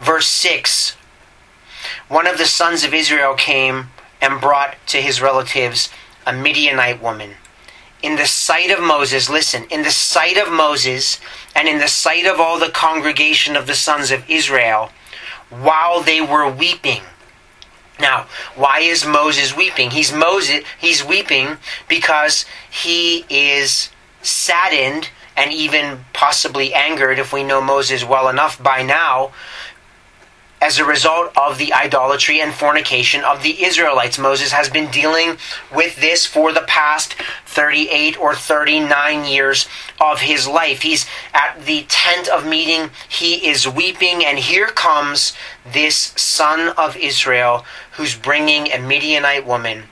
Verse 0.00 0.26
6 0.26 0.96
One 2.08 2.26
of 2.26 2.38
the 2.38 2.46
sons 2.46 2.84
of 2.84 2.94
Israel 2.94 3.34
came 3.34 3.88
and 4.20 4.40
brought 4.40 4.76
to 4.86 5.02
his 5.02 5.20
relatives 5.20 5.90
a 6.26 6.32
Midianite 6.32 7.00
woman. 7.00 7.32
In 8.02 8.16
the 8.16 8.26
sight 8.26 8.70
of 8.70 8.80
Moses, 8.80 9.30
listen, 9.30 9.64
in 9.70 9.82
the 9.82 9.90
sight 9.90 10.36
of 10.36 10.52
Moses 10.52 11.18
and 11.54 11.68
in 11.68 11.78
the 11.78 11.88
sight 11.88 12.26
of 12.26 12.38
all 12.38 12.58
the 12.58 12.68
congregation 12.68 13.56
of 13.56 13.66
the 13.66 13.74
sons 13.74 14.10
of 14.10 14.28
Israel, 14.28 14.90
while 15.48 16.02
they 16.02 16.20
were 16.20 16.50
weeping. 16.50 17.02
Now, 17.98 18.26
why 18.54 18.80
is 18.80 19.06
Moses 19.06 19.56
weeping? 19.56 19.90
He's 19.90 20.12
Moses 20.12 20.62
he's 20.78 21.02
weeping 21.02 21.56
because 21.88 22.44
he 22.70 23.24
is 23.30 23.90
saddened 24.20 25.08
and 25.36 25.52
even 25.52 26.04
possibly 26.12 26.74
angered 26.74 27.18
if 27.18 27.32
we 27.32 27.42
know 27.42 27.60
Moses 27.60 28.04
well 28.04 28.28
enough 28.28 28.62
by 28.62 28.82
now 28.82 29.32
as 30.66 30.80
a 30.80 30.84
result 30.84 31.30
of 31.36 31.58
the 31.58 31.72
idolatry 31.72 32.40
and 32.40 32.52
fornication 32.52 33.22
of 33.22 33.44
the 33.44 33.62
Israelites. 33.64 34.18
Moses 34.18 34.50
has 34.50 34.68
been 34.68 34.90
dealing 34.90 35.36
with 35.72 35.94
this 35.94 36.26
for 36.26 36.52
the 36.52 36.64
past 36.66 37.14
38 37.44 38.18
or 38.18 38.34
39 38.34 39.24
years 39.26 39.68
of 40.00 40.22
his 40.22 40.48
life. 40.48 40.82
He's 40.82 41.06
at 41.32 41.64
the 41.66 41.86
tent 41.88 42.26
of 42.26 42.44
meeting, 42.44 42.90
he 43.08 43.48
is 43.48 43.68
weeping, 43.68 44.24
and 44.24 44.40
here 44.40 44.66
comes 44.66 45.34
this 45.64 46.12
son 46.16 46.74
of 46.76 46.96
Israel 46.96 47.64
who's 47.92 48.16
bringing 48.16 48.72
a 48.72 48.80
Midianite 48.80 49.46
woman. 49.46 49.84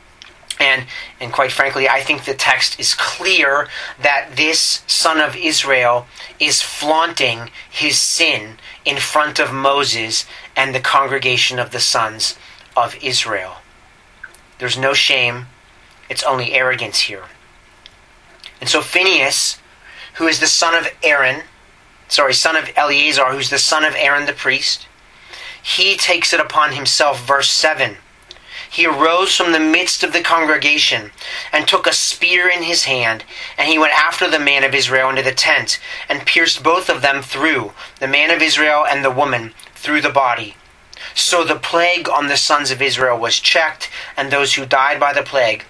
And, 0.59 0.87
and 1.21 1.33
quite 1.33 1.53
frankly, 1.53 1.89
I 1.89 2.01
think 2.01 2.25
the 2.25 2.35
text 2.35 2.79
is 2.81 2.95
clear 2.95 3.69
that 4.01 4.31
this 4.37 4.83
son 4.87 5.21
of 5.21 5.37
Israel 5.37 6.07
is 6.41 6.63
flaunting 6.63 7.51
his 7.71 7.99
sin 7.99 8.59
in 8.85 8.99
front 8.99 9.39
of 9.39 9.53
Moses 9.53 10.27
and 10.57 10.75
the 10.75 10.81
congregation 10.81 11.59
of 11.59 11.71
the 11.71 11.81
sons 11.81 12.37
of 12.77 12.97
Israel. 13.03 13.57
There's 14.59 14.79
no 14.79 14.95
shame, 14.95 15.47
it's 16.09 16.23
only 16.23 16.53
arrogance 16.53 17.01
here. 17.01 17.25
And 18.61 18.69
so 18.69 18.81
Phinehas, 18.81 19.59
who 20.15 20.27
is 20.27 20.41
the 20.41 20.47
son 20.47 20.75
of 20.75 20.89
Aaron, 21.03 21.43
sorry, 22.09 22.35
son 22.35 22.57
of 22.57 22.71
Eleazar, 22.77 23.33
who's 23.33 23.51
the 23.51 23.59
son 23.59 23.85
of 23.85 23.95
Aaron 23.97 24.27
the 24.27 24.33
priest, 24.33 24.87
he 25.63 25.97
takes 25.97 26.33
it 26.33 26.41
upon 26.41 26.73
himself, 26.73 27.27
verse 27.27 27.51
7. 27.51 27.97
He 28.71 28.87
arose 28.87 29.37
from 29.37 29.53
the 29.53 29.61
midst 29.61 30.03
of 30.03 30.13
the 30.13 30.21
congregation 30.21 31.13
and 31.53 31.67
took 31.67 31.87
a 31.87 31.93
spear 31.93 32.49
in 32.49 32.65
his 32.65 32.85
hand, 32.85 33.25
and 33.57 33.69
he 33.69 33.79
went 33.79 33.93
after 33.93 34.29
the 34.29 34.39
man 34.39 34.65
of 34.65 34.75
Israel 34.75 35.11
into 35.11 35.23
the 35.23 35.33
tent, 35.33 35.79
and 36.09 36.27
pierced 36.27 36.63
both 36.63 36.89
of 36.91 37.01
them 37.01 37.23
through, 37.23 37.73
the 38.01 38.09
man 38.09 38.31
of 38.31 38.43
Israel 38.43 38.85
and 38.85 39.05
the 39.05 39.11
woman, 39.11 39.55
through 39.85 40.01
the 40.01 40.09
body. 40.09 40.57
So 41.15 41.45
the 41.45 41.57
plague 41.57 42.09
on 42.09 42.29
the 42.29 42.39
sons 42.39 42.71
of 42.71 42.81
Israel 42.81 43.19
was 43.19 43.39
checked, 43.39 43.91
and 44.17 44.31
those 44.31 44.55
who 44.55 44.65
died 44.65 44.99
by 44.99 45.13
the 45.13 45.23
plague 45.23 45.65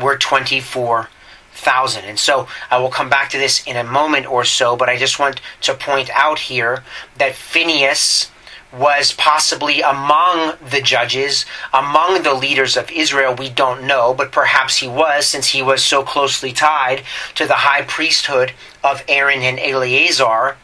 were 0.00 0.18
24,000. 0.18 2.04
And 2.04 2.18
so 2.18 2.46
I 2.70 2.78
will 2.78 2.90
come 2.90 3.08
back 3.08 3.30
to 3.30 3.38
this 3.38 3.66
in 3.66 3.76
a 3.76 3.84
moment 3.84 4.26
or 4.26 4.44
so, 4.44 4.76
but 4.76 4.90
I 4.90 4.98
just 4.98 5.18
want 5.18 5.40
to 5.62 5.74
point 5.74 6.10
out 6.10 6.38
here 6.38 6.84
that 7.16 7.34
Phinehas 7.34 8.30
was 8.72 9.12
possibly 9.12 9.80
among 9.80 10.56
the 10.70 10.82
judges, 10.82 11.44
among 11.72 12.22
the 12.22 12.34
leaders 12.34 12.76
of 12.76 12.90
Israel, 12.90 13.34
we 13.34 13.48
don't 13.50 13.84
know, 13.84 14.14
but 14.14 14.30
perhaps 14.30 14.76
he 14.76 14.86
was, 14.86 15.26
since 15.26 15.48
he 15.48 15.62
was 15.62 15.82
so 15.82 16.04
closely 16.04 16.52
tied 16.52 17.02
to 17.34 17.46
the 17.46 17.54
high 17.54 17.82
priesthood 17.82 18.52
of 18.84 19.02
Aaron 19.08 19.40
and 19.40 19.58
Eleazar 19.58 20.56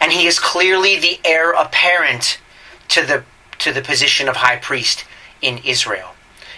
and 0.00 0.12
he 0.12 0.26
is 0.26 0.38
clearly 0.38 0.98
the 0.98 1.20
heir 1.24 1.52
apparent 1.52 2.38
to 2.88 3.02
the 3.04 3.24
to 3.58 3.72
the 3.72 3.82
position 3.82 4.28
of 4.28 4.36
high 4.36 4.56
priest 4.56 5.04
in 5.40 5.58
Israel. 5.58 6.14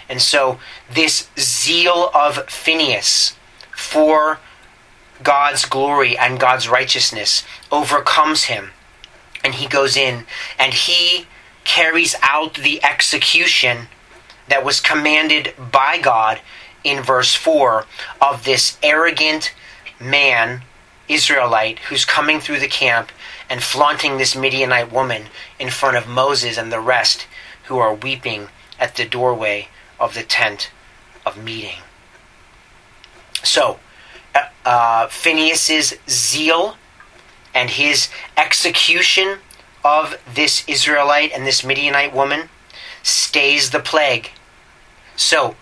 And 0.09 0.21
so 0.21 0.59
this 0.91 1.29
zeal 1.37 2.09
of 2.13 2.49
Phineas 2.49 3.37
for 3.75 4.39
God's 5.23 5.65
glory 5.65 6.17
and 6.17 6.39
God's 6.39 6.67
righteousness 6.67 7.43
overcomes 7.71 8.45
him. 8.45 8.71
And 9.43 9.55
he 9.55 9.67
goes 9.67 9.95
in 9.95 10.25
and 10.57 10.73
he 10.73 11.27
carries 11.63 12.15
out 12.21 12.55
the 12.55 12.83
execution 12.83 13.87
that 14.47 14.65
was 14.65 14.79
commanded 14.79 15.53
by 15.71 15.99
God 15.99 16.41
in 16.83 17.03
verse 17.03 17.35
4 17.35 17.85
of 18.21 18.43
this 18.43 18.77
arrogant 18.81 19.53
man 19.99 20.63
Israelite 21.09 21.79
who's 21.79 22.05
coming 22.05 22.39
through 22.39 22.59
the 22.59 22.67
camp 22.67 23.11
and 23.49 23.61
flaunting 23.61 24.17
this 24.17 24.35
Midianite 24.35 24.91
woman 24.91 25.23
in 25.59 25.69
front 25.69 25.97
of 25.97 26.07
Moses 26.07 26.57
and 26.57 26.71
the 26.71 26.79
rest 26.79 27.27
who 27.65 27.77
are 27.79 27.93
weeping 27.93 28.47
at 28.79 28.95
the 28.95 29.05
doorway 29.05 29.67
of 29.99 30.13
the 30.13 30.23
tent 30.23 30.71
of 31.25 31.43
meeting. 31.43 31.79
So, 33.43 33.79
uh, 34.35 34.49
uh 34.65 35.07
Phinehas's 35.07 35.95
zeal 36.07 36.77
and 37.53 37.71
his 37.71 38.09
execution 38.37 39.39
of 39.83 40.19
this 40.33 40.63
Israelite 40.67 41.31
and 41.31 41.45
this 41.45 41.63
Midianite 41.63 42.13
woman 42.13 42.49
stays 43.01 43.71
the 43.71 43.79
plague. 43.79 44.31
So, 45.15 45.55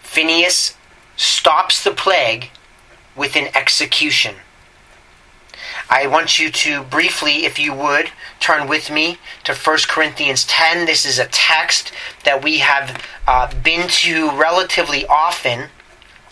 Phineas 0.00 0.76
stops 1.16 1.82
the 1.82 1.90
plague 1.90 2.50
with 3.14 3.36
an 3.36 3.48
execution. 3.54 4.36
I 5.88 6.08
want 6.08 6.40
you 6.40 6.50
to 6.50 6.82
briefly, 6.82 7.44
if 7.44 7.58
you 7.58 7.72
would, 7.72 8.10
turn 8.40 8.68
with 8.68 8.90
me 8.90 9.18
to 9.44 9.54
1 9.54 9.78
Corinthians 9.88 10.44
10. 10.44 10.84
This 10.84 11.06
is 11.06 11.18
a 11.18 11.26
text 11.26 11.92
that 12.24 12.42
we 12.42 12.58
have 12.58 13.02
uh, 13.26 13.52
been 13.62 13.88
to 13.88 14.30
relatively 14.32 15.06
often 15.06 15.68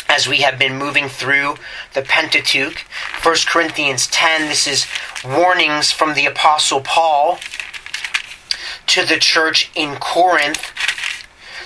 as 0.09 0.29
we 0.29 0.39
have 0.39 0.59
been 0.59 0.77
moving 0.77 1.09
through 1.09 1.55
the 1.95 2.03
Pentateuch. 2.03 2.79
1 3.23 3.37
Corinthians 3.47 4.09
10, 4.09 4.49
this 4.49 4.67
is 4.67 4.87
warnings 5.25 5.93
from 5.93 6.15
the 6.15 6.27
Apostle 6.27 6.81
Paul 6.81 7.39
to 8.89 9.05
the 9.05 9.19
church 9.19 9.71
in 9.75 9.97
Corinth 9.97 10.73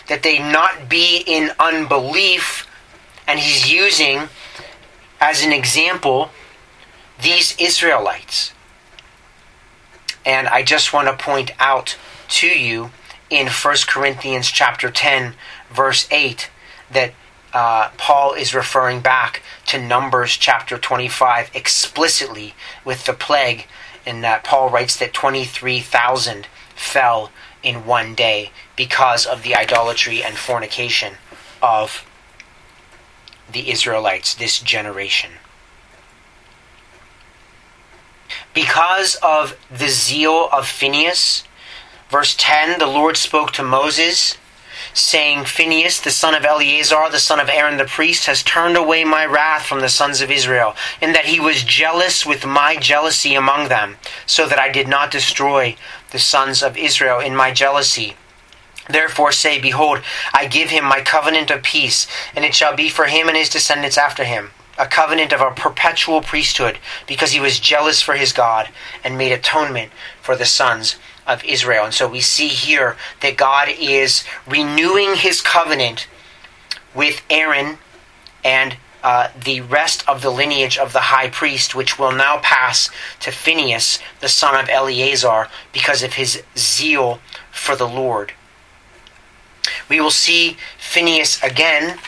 that 0.08 0.22
they 0.22 0.38
not 0.38 0.88
be 0.88 1.22
in 1.26 1.50
unbelief. 1.58 2.66
And 3.26 3.40
he's 3.40 3.72
using 3.72 4.28
as 5.20 5.42
an 5.42 5.52
example 5.52 6.30
these 7.20 7.56
Israelites. 7.58 8.52
And 10.24 10.46
I 10.48 10.62
just 10.62 10.92
want 10.92 11.08
to 11.08 11.24
point 11.24 11.52
out 11.58 11.96
to 12.28 12.46
you 12.46 12.90
in 13.30 13.48
1 13.48 13.76
Corinthians 13.86 14.50
chapter 14.50 14.90
10 14.90 15.34
verse 15.70 16.06
8 16.10 16.50
that 16.90 17.12
uh, 17.52 17.90
Paul 17.96 18.34
is 18.34 18.54
referring 18.54 19.00
back 19.00 19.42
to 19.66 19.80
Numbers 19.80 20.36
chapter 20.36 20.78
25 20.78 21.50
explicitly 21.54 22.54
with 22.84 23.06
the 23.06 23.14
plague, 23.14 23.66
and 24.06 24.22
that 24.22 24.44
Paul 24.44 24.68
writes 24.68 24.96
that 24.96 25.14
23,000 25.14 26.46
fell 26.74 27.30
in 27.62 27.86
one 27.86 28.14
day 28.14 28.52
because 28.76 29.26
of 29.26 29.42
the 29.42 29.54
idolatry 29.54 30.22
and 30.22 30.36
fornication 30.36 31.14
of 31.62 32.04
the 33.50 33.70
Israelites, 33.70 34.34
this 34.34 34.60
generation. 34.60 35.32
Because 38.68 39.14
of 39.22 39.56
the 39.70 39.88
zeal 39.88 40.50
of 40.52 40.68
Phinehas, 40.68 41.42
verse 42.10 42.36
10, 42.36 42.78
the 42.78 42.86
Lord 42.86 43.16
spoke 43.16 43.50
to 43.52 43.62
Moses, 43.62 44.36
saying, 44.92 45.46
Phinehas, 45.46 46.02
the 46.02 46.10
son 46.10 46.34
of 46.34 46.44
Eleazar, 46.44 47.08
the 47.10 47.18
son 47.18 47.40
of 47.40 47.48
Aaron 47.48 47.78
the 47.78 47.86
priest, 47.86 48.26
has 48.26 48.42
turned 48.42 48.76
away 48.76 49.04
my 49.04 49.24
wrath 49.24 49.64
from 49.64 49.80
the 49.80 49.88
sons 49.88 50.20
of 50.20 50.30
Israel, 50.30 50.76
in 51.00 51.14
that 51.14 51.24
he 51.24 51.40
was 51.40 51.64
jealous 51.64 52.26
with 52.26 52.44
my 52.44 52.76
jealousy 52.76 53.34
among 53.34 53.68
them, 53.68 53.96
so 54.26 54.46
that 54.46 54.58
I 54.58 54.70
did 54.70 54.86
not 54.86 55.10
destroy 55.10 55.74
the 56.10 56.18
sons 56.18 56.62
of 56.62 56.76
Israel 56.76 57.20
in 57.20 57.34
my 57.34 57.50
jealousy. 57.50 58.16
Therefore 58.86 59.32
say, 59.32 59.58
Behold, 59.58 60.02
I 60.34 60.46
give 60.46 60.68
him 60.68 60.84
my 60.84 61.00
covenant 61.00 61.50
of 61.50 61.62
peace, 61.62 62.06
and 62.36 62.44
it 62.44 62.54
shall 62.54 62.76
be 62.76 62.90
for 62.90 63.06
him 63.06 63.28
and 63.28 63.36
his 63.36 63.48
descendants 63.48 63.96
after 63.96 64.24
him 64.24 64.50
a 64.78 64.86
covenant 64.86 65.32
of 65.32 65.40
a 65.40 65.50
perpetual 65.50 66.20
priesthood, 66.20 66.78
because 67.06 67.32
he 67.32 67.40
was 67.40 67.58
jealous 67.58 68.00
for 68.00 68.14
his 68.14 68.32
God 68.32 68.68
and 69.02 69.18
made 69.18 69.32
atonement 69.32 69.90
for 70.22 70.36
the 70.36 70.44
sons 70.44 70.96
of 71.26 71.44
Israel. 71.44 71.84
And 71.84 71.94
so 71.94 72.08
we 72.08 72.20
see 72.20 72.48
here 72.48 72.96
that 73.20 73.36
God 73.36 73.68
is 73.68 74.24
renewing 74.46 75.16
his 75.16 75.40
covenant 75.40 76.06
with 76.94 77.22
Aaron 77.28 77.78
and 78.44 78.76
uh, 79.02 79.28
the 79.44 79.60
rest 79.60 80.08
of 80.08 80.22
the 80.22 80.30
lineage 80.30 80.78
of 80.78 80.92
the 80.92 81.00
high 81.00 81.28
priest, 81.28 81.74
which 81.74 81.98
will 81.98 82.12
now 82.12 82.38
pass 82.38 82.90
to 83.20 83.30
Phineas, 83.30 83.98
the 84.20 84.28
son 84.28 84.58
of 84.58 84.68
Eleazar, 84.68 85.48
because 85.72 86.02
of 86.02 86.14
his 86.14 86.42
zeal 86.56 87.20
for 87.50 87.76
the 87.76 87.88
Lord. 87.88 88.32
We 89.88 90.00
will 90.00 90.10
see 90.10 90.56
Phineas 90.78 91.42
again 91.42 91.98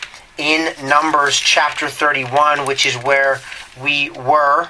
in 0.41 0.73
Numbers 0.89 1.39
chapter 1.39 1.87
31, 1.87 2.65
which 2.65 2.83
is 2.83 2.95
where 2.95 3.39
we 3.79 4.09
were. 4.09 4.69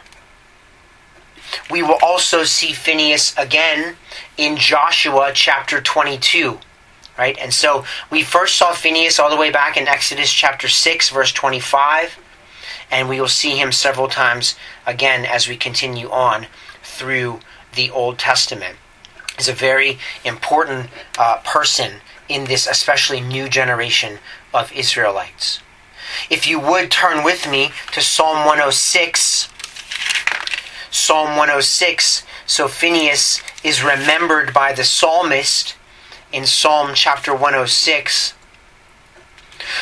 We 1.70 1.82
will 1.82 1.98
also 2.04 2.44
see 2.44 2.74
Phineas 2.74 3.34
again 3.38 3.96
in 4.36 4.58
Joshua 4.58 5.32
chapter 5.34 5.80
22. 5.80 6.60
Right? 7.18 7.38
And 7.40 7.54
so 7.54 7.86
we 8.12 8.22
first 8.22 8.56
saw 8.56 8.74
Phineas 8.74 9.18
all 9.18 9.30
the 9.30 9.38
way 9.38 9.50
back 9.50 9.78
in 9.78 9.88
Exodus 9.88 10.34
chapter 10.34 10.68
6, 10.68 11.10
verse 11.10 11.32
25. 11.32 12.20
And 12.92 13.08
we 13.08 13.22
will 13.22 13.30
see 13.30 13.52
him 13.52 13.72
several 13.72 14.10
times 14.10 14.56
again 14.86 15.24
as 15.24 15.48
we 15.48 15.56
continue 15.56 16.10
on 16.10 16.48
through 16.84 17.40
the 17.76 17.90
Old 17.92 18.20
Testament. 18.20 18.76
He's 19.38 19.48
a 19.48 19.54
very 19.54 20.00
important 20.26 20.90
uh, 21.18 21.38
person 21.46 22.02
in 22.28 22.46
this 22.46 22.68
especially 22.68 23.22
new 23.22 23.48
generation 23.48 24.20
of 24.54 24.72
Israelites. 24.74 25.60
If 26.30 26.48
you 26.48 26.60
would 26.60 26.92
turn 26.92 27.24
with 27.24 27.50
me 27.50 27.72
to 27.94 28.02
Psalm 28.02 28.46
106, 28.46 29.50
Psalm 30.90 31.30
106. 31.30 32.24
So 32.46 32.68
Phineas 32.68 33.42
is 33.64 33.84
remembered 33.84 34.54
by 34.54 34.74
the 34.74 34.84
psalmist 34.84 35.76
in 36.32 36.46
Psalm 36.46 36.92
chapter 36.94 37.32
106. 37.34 38.34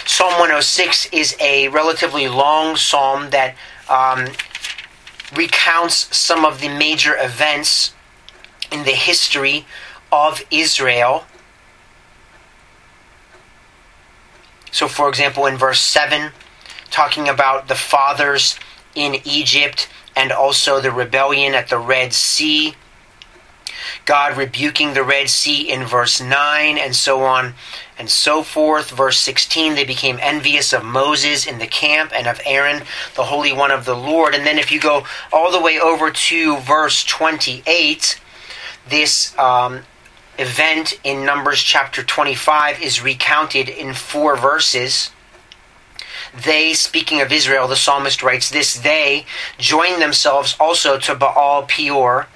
Psalm 0.05 0.33
106 0.33 1.07
is 1.11 1.35
a 1.39 1.67
relatively 1.69 2.27
long 2.27 2.75
psalm 2.75 3.31
that 3.31 3.55
um, 3.89 4.27
recounts 5.35 6.15
some 6.15 6.45
of 6.45 6.61
the 6.61 6.69
major 6.69 7.15
events 7.17 7.93
in 8.71 8.83
the 8.83 8.91
history 8.91 9.65
of 10.11 10.43
Israel. 10.51 11.25
So, 14.71 14.87
for 14.87 15.09
example, 15.09 15.45
in 15.45 15.57
verse 15.57 15.79
7, 15.79 16.31
talking 16.89 17.27
about 17.27 17.67
the 17.67 17.75
fathers 17.75 18.59
in 18.95 19.15
Egypt 19.25 19.89
and 20.15 20.31
also 20.31 20.81
the 20.81 20.91
rebellion 20.91 21.53
at 21.53 21.69
the 21.69 21.77
Red 21.77 22.13
Sea. 22.13 22.75
God 24.05 24.37
rebuking 24.37 24.93
the 24.93 25.03
Red 25.03 25.29
Sea 25.29 25.69
in 25.69 25.85
verse 25.85 26.19
9, 26.19 26.77
and 26.77 26.95
so 26.95 27.23
on 27.23 27.53
and 27.97 28.09
so 28.09 28.43
forth. 28.43 28.89
Verse 28.89 29.17
16, 29.17 29.75
they 29.75 29.83
became 29.83 30.17
envious 30.21 30.73
of 30.73 30.83
Moses 30.83 31.45
in 31.45 31.59
the 31.59 31.67
camp 31.67 32.11
and 32.15 32.27
of 32.27 32.41
Aaron, 32.45 32.83
the 33.15 33.25
Holy 33.25 33.53
One 33.53 33.71
of 33.71 33.85
the 33.85 33.95
Lord. 33.95 34.33
And 34.33 34.45
then 34.45 34.57
if 34.57 34.71
you 34.71 34.79
go 34.79 35.05
all 35.31 35.51
the 35.51 35.61
way 35.61 35.79
over 35.79 36.09
to 36.09 36.57
verse 36.57 37.03
28, 37.03 38.19
this 38.87 39.37
um, 39.37 39.81
event 40.39 40.97
in 41.03 41.25
Numbers 41.25 41.61
chapter 41.61 42.01
25 42.01 42.81
is 42.81 43.03
recounted 43.03 43.67
in 43.67 43.93
four 43.93 44.37
verses. 44.37 45.11
They, 46.45 46.73
speaking 46.73 47.19
of 47.19 47.31
Israel, 47.31 47.67
the 47.67 47.75
psalmist 47.75 48.23
writes 48.23 48.49
this 48.49 48.75
They 48.75 49.25
joined 49.57 50.01
themselves 50.01 50.55
also 50.57 50.97
to 50.99 51.13
Baal 51.13 51.63
Peor 51.63 52.27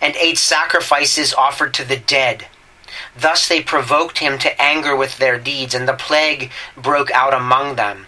and 0.00 0.16
ate 0.16 0.38
sacrifices 0.38 1.32
offered 1.34 1.72
to 1.74 1.84
the 1.84 1.96
dead. 1.96 2.46
Thus 3.16 3.46
they 3.46 3.62
provoked 3.62 4.18
him 4.18 4.38
to 4.38 4.60
anger 4.60 4.96
with 4.96 5.18
their 5.18 5.38
deeds, 5.38 5.74
and 5.74 5.86
the 5.86 5.94
plague 5.94 6.50
broke 6.76 7.12
out 7.12 7.32
among 7.32 7.76
them. 7.76 8.06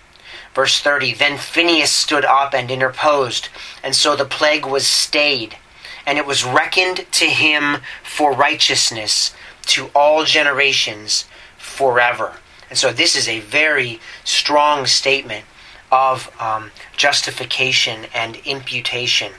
Verse 0.53 0.81
30 0.81 1.14
Then 1.14 1.38
Phinehas 1.38 1.92
stood 1.92 2.24
up 2.24 2.55
and 2.55 2.72
interposed, 2.72 3.51
and 3.85 3.94
so 3.94 4.16
the 4.16 4.24
plague 4.24 4.66
was 4.66 4.87
stayed 4.87 5.57
and 6.09 6.16
it 6.16 6.25
was 6.25 6.42
reckoned 6.42 7.05
to 7.12 7.27
him 7.27 7.77
for 8.03 8.33
righteousness 8.33 9.35
to 9.61 9.90
all 9.94 10.25
generations 10.25 11.27
forever. 11.59 12.33
And 12.71 12.79
so 12.79 12.94
this 12.94 13.14
is 13.14 13.29
a 13.29 13.40
very 13.40 14.01
strong 14.25 14.87
statement 14.87 15.44
of 15.92 16.35
um, 16.40 16.71
justification 16.97 18.07
and 18.14 18.37
imputation 18.47 19.33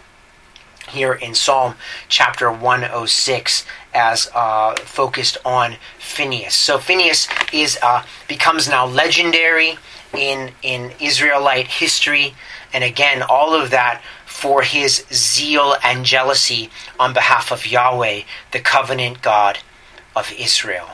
here 0.89 1.13
in 1.13 1.33
Psalm 1.33 1.73
chapter 2.07 2.51
106 2.51 3.65
as 3.95 4.29
uh, 4.35 4.75
focused 4.75 5.39
on 5.43 5.75
Phineas. 5.97 6.53
So 6.53 6.77
Phineas 6.77 7.27
is 7.51 7.79
uh, 7.81 8.03
becomes 8.27 8.69
now 8.69 8.85
legendary 8.85 9.79
in 10.13 10.51
in 10.61 10.91
Israelite 10.99 11.67
history, 11.67 12.35
and 12.73 12.83
again, 12.83 13.23
all 13.23 13.55
of 13.55 13.71
that 13.71 14.01
for 14.39 14.61
his 14.61 15.03
zeal 15.11 15.75
and 15.83 16.05
jealousy 16.05 16.69
on 16.97 17.13
behalf 17.13 17.51
of 17.51 17.67
Yahweh, 17.67 18.21
the 18.53 18.59
covenant 18.61 19.21
God 19.21 19.59
of 20.15 20.31
Israel. 20.31 20.91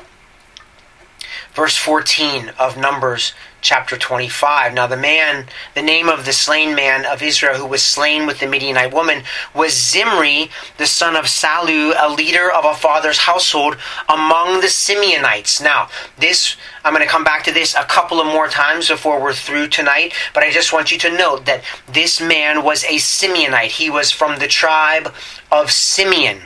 Verse 1.53 1.77
14 1.77 2.49
of 2.57 2.75
Numbers 2.75 3.33
chapter 3.65 3.97
25. 3.97 4.75
Now, 4.75 4.85
the 4.85 4.95
man, 4.95 5.47
the 5.73 5.81
name 5.81 6.07
of 6.07 6.25
the 6.25 6.33
slain 6.33 6.75
man 6.75 7.03
of 7.03 7.23
Israel 7.23 7.55
who 7.55 7.65
was 7.65 7.81
slain 7.81 8.27
with 8.27 8.39
the 8.39 8.45
Midianite 8.45 8.93
woman 8.93 9.23
was 9.55 9.73
Zimri, 9.73 10.51
the 10.77 10.85
son 10.85 11.15
of 11.15 11.25
Salu, 11.25 11.91
a 11.97 12.13
leader 12.13 12.51
of 12.51 12.63
a 12.63 12.75
father's 12.75 13.17
household 13.17 13.77
among 14.07 14.61
the 14.61 14.67
Simeonites. 14.67 15.63
Now, 15.63 15.89
this, 16.15 16.57
I'm 16.83 16.93
going 16.93 17.03
to 17.03 17.11
come 17.11 17.23
back 17.23 17.43
to 17.45 17.51
this 17.51 17.73
a 17.73 17.85
couple 17.85 18.21
of 18.21 18.27
more 18.27 18.47
times 18.47 18.87
before 18.87 19.19
we're 19.19 19.33
through 19.33 19.69
tonight, 19.69 20.13
but 20.35 20.43
I 20.43 20.51
just 20.51 20.71
want 20.71 20.91
you 20.91 20.99
to 20.99 21.17
note 21.17 21.45
that 21.45 21.63
this 21.91 22.21
man 22.21 22.63
was 22.63 22.83
a 22.83 22.97
Simeonite. 22.97 23.71
He 23.71 23.89
was 23.89 24.11
from 24.11 24.37
the 24.37 24.47
tribe 24.47 25.11
of 25.51 25.71
Simeon. 25.71 26.41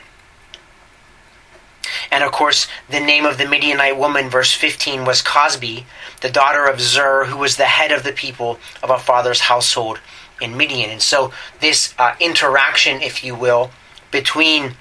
And 2.12 2.24
of 2.24 2.32
course, 2.32 2.68
the 2.90 3.00
name 3.00 3.26
of 3.26 3.38
the 3.38 3.48
Midianite 3.48 3.98
woman, 3.98 4.30
verse 4.30 4.54
15, 4.54 5.06
was 5.06 5.22
Cosbi, 5.22 5.86
the 6.22 6.30
daughter 6.30 6.66
of 6.66 6.82
Zur, 6.82 7.26
who 7.26 7.38
was 7.38 7.58
the 7.58 7.66
head 7.66 7.92
of 7.92 8.04
the 8.04 8.12
people 8.12 8.60
of 8.84 8.92
our 8.92 9.00
father's 9.00 9.42
household 9.42 10.00
in 10.42 10.56
Midian. 10.56 10.90
And 10.90 11.02
so, 11.02 11.32
this 11.60 11.94
uh, 11.98 12.16
interaction, 12.20 13.02
if 13.02 13.24
you 13.24 13.36
will, 13.36 13.72
between 14.12 14.76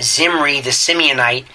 Zimri, 0.00 0.60
the 0.60 0.70
Simeonite, 0.70 1.46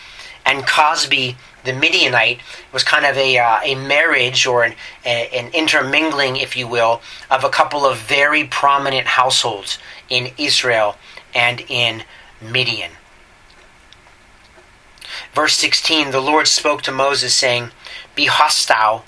and 0.45 0.63
Cosbi, 0.63 1.35
the 1.63 1.73
Midianite, 1.73 2.41
was 2.73 2.83
kind 2.83 3.05
of 3.05 3.17
a, 3.17 3.37
uh, 3.37 3.59
a 3.63 3.75
marriage 3.75 4.45
or 4.45 4.63
an, 4.63 4.73
a, 5.05 5.29
an 5.29 5.51
intermingling, 5.53 6.35
if 6.35 6.57
you 6.57 6.67
will, 6.67 7.01
of 7.31 7.43
a 7.43 7.49
couple 7.49 7.85
of 7.85 7.97
very 7.97 8.43
prominent 8.43 9.07
households 9.07 9.79
in 10.09 10.31
Israel 10.37 10.97
and 11.33 11.61
in 11.69 12.03
Midian. 12.41 12.91
Verse 15.33 15.53
16 15.53 16.11
The 16.11 16.19
Lord 16.19 16.47
spoke 16.47 16.81
to 16.83 16.91
Moses, 16.91 17.33
saying, 17.33 17.71
Be 18.15 18.25
hostile 18.25 19.05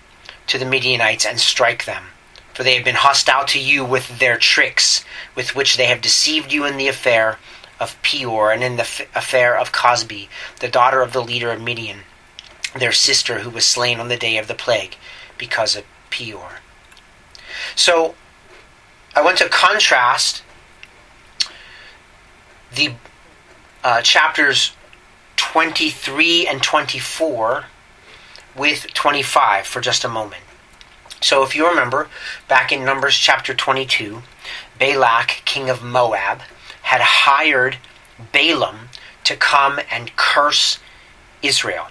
to 0.48 0.58
the 0.58 0.66
Midianites 0.66 1.26
and 1.26 1.40
strike 1.40 1.86
them. 1.86 2.06
For 2.54 2.64
they 2.64 2.76
have 2.76 2.86
been 2.86 2.96
hostile 2.96 3.46
to 3.46 3.60
you 3.60 3.84
with 3.84 4.20
their 4.20 4.38
tricks, 4.38 5.04
with 5.36 5.56
which 5.56 5.76
they 5.76 5.88
have 5.88 6.02
deceived 6.02 6.54
you 6.54 6.66
in 6.66 6.78
the 6.78 6.88
affair 6.88 7.38
of 7.80 8.02
Peor 8.02 8.52
and 8.52 8.64
in 8.64 8.78
the 8.78 8.84
affair 9.14 9.58
of 9.58 9.72
Cosbi, 9.72 10.30
the 10.60 10.70
daughter 10.70 11.02
of 11.02 11.12
the 11.12 11.24
leader 11.24 11.52
of 11.52 11.62
Midian, 11.62 12.02
their 12.78 12.94
sister 12.94 13.40
who 13.40 13.50
was 13.50 13.66
slain 13.66 14.00
on 14.00 14.08
the 14.08 14.18
day 14.18 14.38
of 14.38 14.48
the 14.48 14.54
plague 14.54 14.96
because 15.38 15.76
of 15.76 15.84
Peor. 16.10 16.60
So, 17.76 18.16
I 19.16 19.22
want 19.22 19.38
to 19.40 19.50
contrast 19.50 20.44
the 22.74 22.94
uh, 23.84 24.02
chapters 24.02 24.76
23 25.38 26.48
and 26.48 26.62
24 26.62 27.66
with 28.56 28.94
25 28.94 29.66
for 29.66 29.82
just 29.82 30.04
a 30.04 30.10
moment. 30.10 30.42
So, 31.22 31.44
if 31.44 31.56
you 31.56 31.68
remember, 31.68 32.08
back 32.48 32.72
in 32.72 32.86
Numbers 32.86 33.16
chapter 33.16 33.54
22, 33.54 34.22
Balak, 34.78 35.42
king 35.46 35.70
of 35.70 35.84
Moab, 35.84 36.42
had 36.84 37.02
hired 37.02 37.78
Balaam 38.32 38.90
to 39.24 39.36
come 39.36 39.80
and 39.92 40.16
curse 40.16 40.80
Israel. 41.42 41.88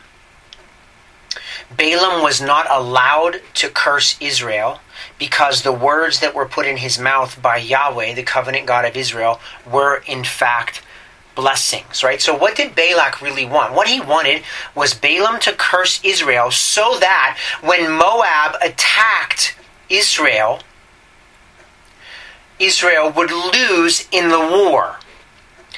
Balaam 1.76 2.22
was 2.22 2.40
not 2.40 2.70
allowed 2.70 3.40
to 3.54 3.68
curse 3.68 4.16
Israel 4.20 4.80
because 5.18 5.62
the 5.62 5.72
words 5.72 6.20
that 6.20 6.34
were 6.34 6.46
put 6.46 6.66
in 6.66 6.76
his 6.76 6.98
mouth 6.98 7.40
by 7.40 7.56
Yahweh, 7.56 8.14
the 8.14 8.22
covenant 8.22 8.66
God 8.66 8.84
of 8.84 8.96
Israel, 8.96 9.40
were 9.68 10.02
in 10.06 10.22
fact 10.22 10.82
blessings, 11.34 12.02
right? 12.02 12.20
So, 12.20 12.36
what 12.36 12.56
did 12.56 12.74
Balak 12.74 13.20
really 13.20 13.44
want? 13.44 13.74
What 13.74 13.88
he 13.88 14.00
wanted 14.00 14.42
was 14.74 14.94
Balaam 14.94 15.40
to 15.40 15.52
curse 15.52 16.00
Israel 16.04 16.50
so 16.50 16.98
that 17.00 17.38
when 17.62 17.90
Moab 17.90 18.56
attacked 18.62 19.56
Israel, 19.88 20.60
Israel 22.58 23.10
would 23.10 23.30
lose 23.30 24.08
in 24.12 24.28
the 24.28 24.38
war. 24.38 24.96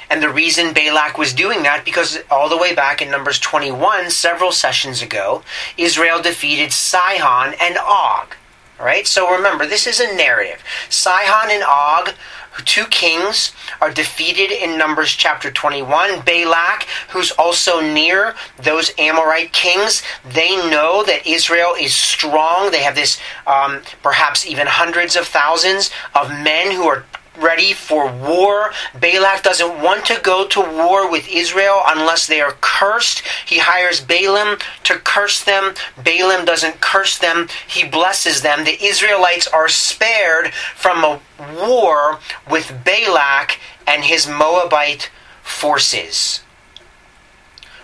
And 0.09 0.23
the 0.23 0.29
reason 0.29 0.73
Balak 0.73 1.19
was 1.19 1.33
doing 1.33 1.62
that, 1.64 1.85
because 1.85 2.19
all 2.31 2.49
the 2.49 2.57
way 2.57 2.75
back 2.75 3.03
in 3.03 3.11
Numbers 3.11 3.40
21, 3.40 4.11
several 4.11 4.53
sessions 4.53 5.03
ago, 5.03 5.42
Israel 5.77 6.23
defeated 6.23 6.73
Sihon 6.73 7.55
and 7.61 7.77
Og. 7.77 8.37
All 8.79 8.85
right, 8.87 9.07
so 9.07 9.29
remember, 9.31 9.66
this 9.66 9.87
is 9.87 10.01
a 10.01 10.14
narrative. 10.14 10.62
Sihon 10.90 11.51
and 11.51 11.64
Og, 11.64 12.14
two 12.62 12.85
kings, 12.87 13.53
are 13.81 13.90
defeated 13.90 14.51
in 14.51 14.79
Numbers 14.79 15.11
chapter 15.11 15.51
21. 15.51 16.21
Balak, 16.21 16.85
who's 17.11 17.31
also 17.33 17.81
near 17.81 18.35
those 18.59 18.92
Amorite 18.99 19.53
kings, 19.53 20.03
they 20.25 20.57
know 20.71 21.03
that 21.05 21.27
Israel 21.27 21.75
is 21.79 21.95
strong. 21.95 22.71
They 22.71 22.83
have 22.83 22.95
this, 22.95 23.19
um, 23.47 23.83
perhaps 24.03 24.47
even 24.47 24.66
hundreds 24.66 25.16
of 25.16 25.27
thousands 25.27 25.90
of 26.14 26.31
men 26.31 26.73
who 26.73 26.85
are 26.85 27.05
ready 27.38 27.72
for 27.72 28.11
war. 28.11 28.72
Balak 28.99 29.42
doesn't 29.42 29.83
want 29.83 30.05
to 30.07 30.20
go 30.22 30.46
to 30.49 30.61
war 30.61 31.11
with 31.11 31.29
Israel 31.29 31.83
unless 31.87 32.27
they 32.27 32.40
are 32.40 32.57
cursed. 32.61 33.22
He 33.46 33.59
hires 33.59 34.01
Balaam 34.01 34.59
to 34.85 34.99
curse 34.99 35.42
them. 35.42 35.75
Balaam 36.03 36.44
doesn't 36.44 36.81
curse 36.81 37.18
them, 37.18 37.49
he 37.66 37.85
blesses 37.85 38.42
them. 38.42 38.64
The 38.64 38.83
Israelites 38.85 39.46
are 39.46 39.68
spared 39.68 40.53
from 40.75 41.05
a 41.05 41.20
war 41.59 42.20
with 42.51 42.85
Balak 42.85 43.59
and 43.87 44.05
his 44.05 44.27
Moabite 44.27 45.11
forces. 45.42 46.40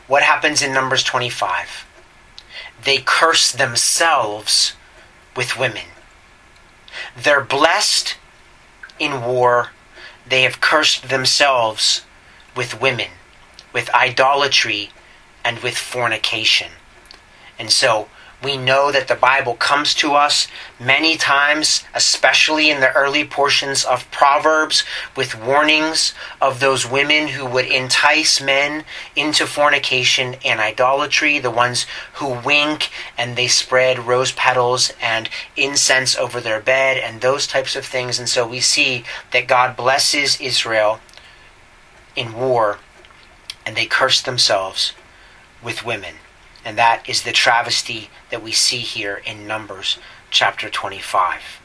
What 0.07 0.23
happens 0.23 0.62
in 0.62 0.75
Numbers 0.75 1.03
25? 1.05 1.87
They 2.85 2.99
curse 2.99 3.53
themselves 3.53 4.75
with 5.37 5.59
women. 5.59 5.87
They're 7.17 7.45
blessed 7.45 8.17
in 9.03 9.25
war, 9.25 9.71
they 10.27 10.43
have 10.43 10.61
cursed 10.61 11.09
themselves 11.09 12.03
with 12.55 12.81
women, 12.81 13.11
with 13.73 13.93
idolatry, 13.95 14.91
and 15.45 15.59
with 15.59 15.77
fornication. 15.77 16.71
And 17.59 17.71
so 17.71 18.09
we 18.43 18.57
know 18.57 18.91
that 18.91 19.09
the 19.09 19.15
Bible 19.15 19.55
comes 19.55 19.95
to 19.95 20.15
us 20.15 20.49
many 20.81 21.17
times, 21.17 21.85
especially 21.95 22.71
in 22.71 22.81
the 22.81 22.93
early 22.93 23.25
portions 23.25 23.85
of 23.85 24.11
Proverbs, 24.11 24.85
with 25.17 25.41
warnings 25.41 26.13
of 26.41 26.59
those 26.59 26.89
women 26.89 27.29
who 27.29 27.47
would 27.47 27.67
entice 27.67 28.41
men 28.41 28.85
into 29.15 29.47
fornication 29.47 30.35
and 30.45 30.61
idolatry, 30.61 31.39
the 31.39 31.51
ones 31.51 31.87
who 32.15 32.41
wink 32.45 32.91
and 33.17 33.37
they 33.37 33.47
spread 33.47 34.01
rose 34.01 34.33
petals 34.33 34.93
and 35.01 35.29
incense 35.57 36.17
over 36.17 36.41
their 36.41 36.61
bed, 36.61 36.97
and 36.97 37.21
those 37.21 37.47
types 37.47 37.77
of 37.77 37.87
things. 37.87 38.19
And 38.19 38.29
so 38.29 38.47
we 38.47 38.61
see 38.61 39.05
that 39.31 39.47
God 39.47 39.77
blesses 39.77 40.41
Israel 40.41 41.01
in 42.17 42.33
war, 42.33 42.79
and 43.65 43.77
they 43.77 43.87
curse 43.87 44.21
themselves 44.21 44.93
with 45.63 45.85
women. 45.85 46.17
And 46.64 46.79
that 46.79 47.09
is 47.09 47.22
the 47.22 47.33
travesty 47.33 48.11
that 48.31 48.42
we 48.42 48.53
see 48.53 48.79
here 48.79 49.20
in 49.25 49.46
Numbers 49.46 49.98
chapter 50.31 50.70
25. 50.70 51.61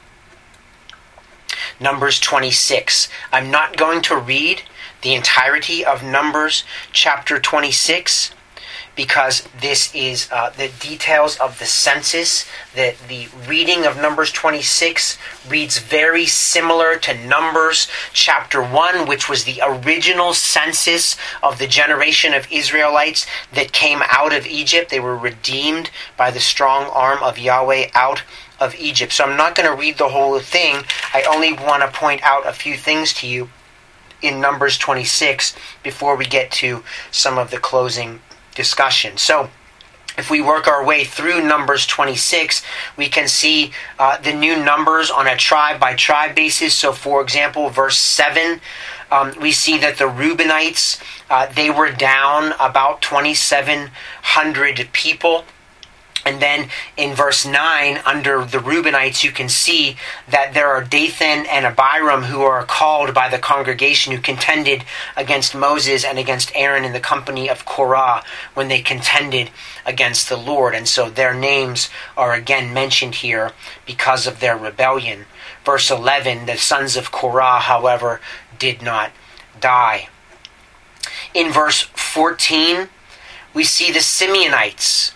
Numbers 1.79 2.19
26. 2.19 3.07
I'm 3.31 3.51
not 3.51 3.77
going 3.77 4.01
to 4.03 4.17
read 4.17 4.63
the 5.01 5.13
entirety 5.13 5.85
of 5.85 6.03
Numbers 6.03 6.63
chapter 6.91 7.39
26 7.39 8.31
because 8.97 9.47
this 9.61 9.93
is 9.95 10.27
uh, 10.31 10.49
the 10.49 10.69
details 10.79 11.37
of 11.37 11.59
the 11.59 11.65
census. 11.65 12.45
The, 12.75 12.95
the 13.07 13.27
reading 13.47 13.85
of 13.85 13.95
Numbers 13.95 14.31
26 14.31 15.17
reads 15.47 15.77
very 15.77 16.25
similar 16.25 16.97
to 16.97 17.13
Numbers 17.13 17.87
chapter 18.11 18.61
1, 18.61 19.07
which 19.07 19.29
was 19.29 19.43
the 19.43 19.61
original 19.63 20.33
census 20.33 21.15
of 21.43 21.59
the 21.59 21.67
generation 21.67 22.33
of 22.33 22.51
Israelites 22.51 23.27
that 23.53 23.71
came 23.71 24.01
out 24.09 24.33
of 24.33 24.47
Egypt. 24.47 24.89
They 24.89 24.99
were 24.99 25.15
redeemed 25.15 25.91
by 26.17 26.31
the 26.31 26.39
strong 26.39 26.85
arm 26.91 27.21
of 27.21 27.37
Yahweh 27.37 27.91
out 27.93 28.23
of 28.59 28.73
Egypt. 28.75 29.13
So 29.13 29.23
I'm 29.23 29.37
not 29.37 29.55
going 29.55 29.69
to 29.69 29.79
read 29.79 29.99
the 29.99 30.09
whole 30.09 30.39
thing. 30.39 30.83
I 31.13 31.21
only 31.23 31.53
want 31.53 31.83
to 31.83 31.97
point 31.97 32.23
out 32.23 32.47
a 32.47 32.51
few 32.51 32.75
things 32.75 33.13
to 33.13 33.27
you 33.27 33.49
in 34.23 34.41
Numbers 34.41 34.79
26 34.79 35.55
before 35.83 36.15
we 36.15 36.25
get 36.25 36.49
to 36.49 36.83
some 37.11 37.37
of 37.37 37.51
the 37.51 37.59
closing 37.59 38.19
discussion. 38.57 39.15
So, 39.15 39.49
if 40.17 40.31
we 40.31 40.41
work 40.41 40.67
our 40.67 40.83
way 40.83 41.03
through 41.03 41.47
Numbers 41.47 41.85
26, 41.85 42.63
we 42.97 43.07
can 43.07 43.27
see 43.27 43.71
uh, 43.99 44.17
the 44.17 44.33
new 44.33 44.57
numbers 44.61 45.11
on 45.11 45.27
a 45.27 45.37
tribe 45.37 45.79
by 45.79 45.93
tribe 45.93 46.35
basis. 46.35 46.73
So, 46.73 46.91
for 46.91 47.21
example, 47.21 47.69
verse 47.69 47.99
7, 47.99 48.59
um, 49.11 49.33
we 49.39 49.51
see 49.51 49.77
that 49.77 49.99
the 49.99 50.05
Reubenites, 50.05 50.99
uh, 51.29 51.45
they 51.53 51.69
were 51.69 51.91
down 51.91 52.53
about 52.59 53.03
2,700 53.03 54.89
people. 54.91 55.45
And 56.27 56.41
then 56.41 56.67
in 56.97 57.15
verse 57.15 57.45
9, 57.45 58.01
under 58.05 58.43
the 58.43 58.57
Reubenites, 58.57 59.23
you 59.23 59.31
can 59.31 59.47
see 59.47 59.95
that 60.27 60.53
there 60.53 60.67
are 60.67 60.83
Dathan 60.83 61.45
and 61.45 61.65
Abiram 61.65 62.23
who 62.23 62.41
are 62.41 62.65
called 62.65 63.13
by 63.13 63.29
the 63.29 63.39
congregation 63.39 64.11
who 64.11 64.19
contended 64.19 64.83
against 65.15 65.55
Moses 65.55 66.03
and 66.03 66.19
against 66.19 66.51
Aaron 66.53 66.83
in 66.83 66.91
the 66.91 66.99
company 66.99 67.49
of 67.49 67.63
Korah 67.63 68.25
when 68.55 68.67
they 68.67 68.81
contended 68.81 69.51
against 69.85 70.27
the 70.27 70.35
Lord. 70.35 70.75
And 70.75 70.85
so 70.85 71.09
their 71.09 71.33
names 71.33 71.89
are 72.17 72.33
again 72.33 72.73
mentioned 72.73 73.15
here 73.15 73.53
because 73.85 74.27
of 74.27 74.41
their 74.41 74.57
rebellion. 74.57 75.27
Verse 75.63 75.89
11, 75.89 76.45
the 76.45 76.57
sons 76.57 76.97
of 76.97 77.09
Korah, 77.09 77.61
however, 77.61 78.19
did 78.59 78.81
not 78.81 79.13
die. 79.61 80.09
In 81.33 81.53
verse 81.53 81.83
14, 81.83 82.89
we 83.53 83.63
see 83.63 83.93
the 83.93 83.99
Simeonites 83.99 85.13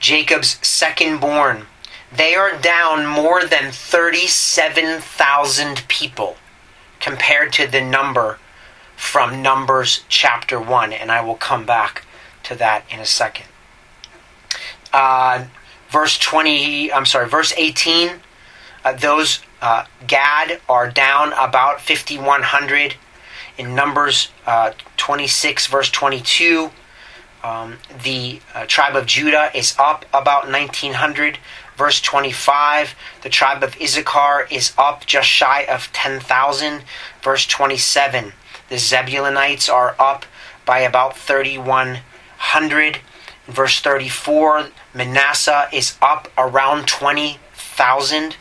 Jacob's 0.00 0.58
second 0.66 1.20
born. 1.20 1.66
They 2.12 2.34
are 2.34 2.58
down 2.58 3.06
more 3.06 3.44
than 3.44 3.70
37,000 3.70 5.84
people 5.86 6.36
compared 6.98 7.52
to 7.52 7.68
the 7.68 7.80
number 7.80 8.40
from 8.96 9.42
Numbers 9.42 10.02
chapter 10.08 10.60
1, 10.60 10.92
and 10.92 11.12
I 11.12 11.20
will 11.20 11.36
come 11.36 11.64
back 11.64 12.04
to 12.44 12.54
that 12.56 12.84
in 12.90 12.98
a 12.98 13.06
second. 13.06 13.46
Uh, 14.92 15.44
verse 15.88 16.18
20, 16.18 16.92
I'm 16.92 17.06
sorry, 17.06 17.28
verse 17.28 17.54
18, 17.56 18.14
uh, 18.84 18.92
those 18.94 19.38
uh, 19.62 19.84
Gad 20.06 20.60
are 20.68 20.90
down 20.90 21.32
about 21.34 21.80
5,100. 21.80 22.94
In 23.58 23.74
Numbers 23.74 24.30
uh, 24.46 24.72
26, 24.96 25.66
verse 25.66 25.90
22, 25.90 26.70
um, 27.42 27.78
the 28.02 28.40
uh, 28.54 28.66
tribe 28.66 28.96
of 28.96 29.06
Judah 29.06 29.50
is 29.54 29.74
up 29.78 30.04
about 30.12 30.50
1900. 30.50 31.38
Verse 31.76 32.00
25, 32.02 32.94
the 33.22 33.30
tribe 33.30 33.62
of 33.62 33.74
Issachar 33.80 34.46
is 34.50 34.72
up 34.76 35.06
just 35.06 35.28
shy 35.28 35.62
of 35.62 35.90
10,000. 35.92 36.82
Verse 37.22 37.46
27, 37.46 38.32
the 38.68 38.74
Zebulunites 38.74 39.72
are 39.72 39.96
up 39.98 40.26
by 40.66 40.80
about 40.80 41.16
3,100. 41.16 42.98
Verse 43.46 43.80
34, 43.80 44.68
Manasseh 44.92 45.68
is 45.72 45.96
up 46.02 46.28
around 46.36 46.86
20,000 46.86 48.36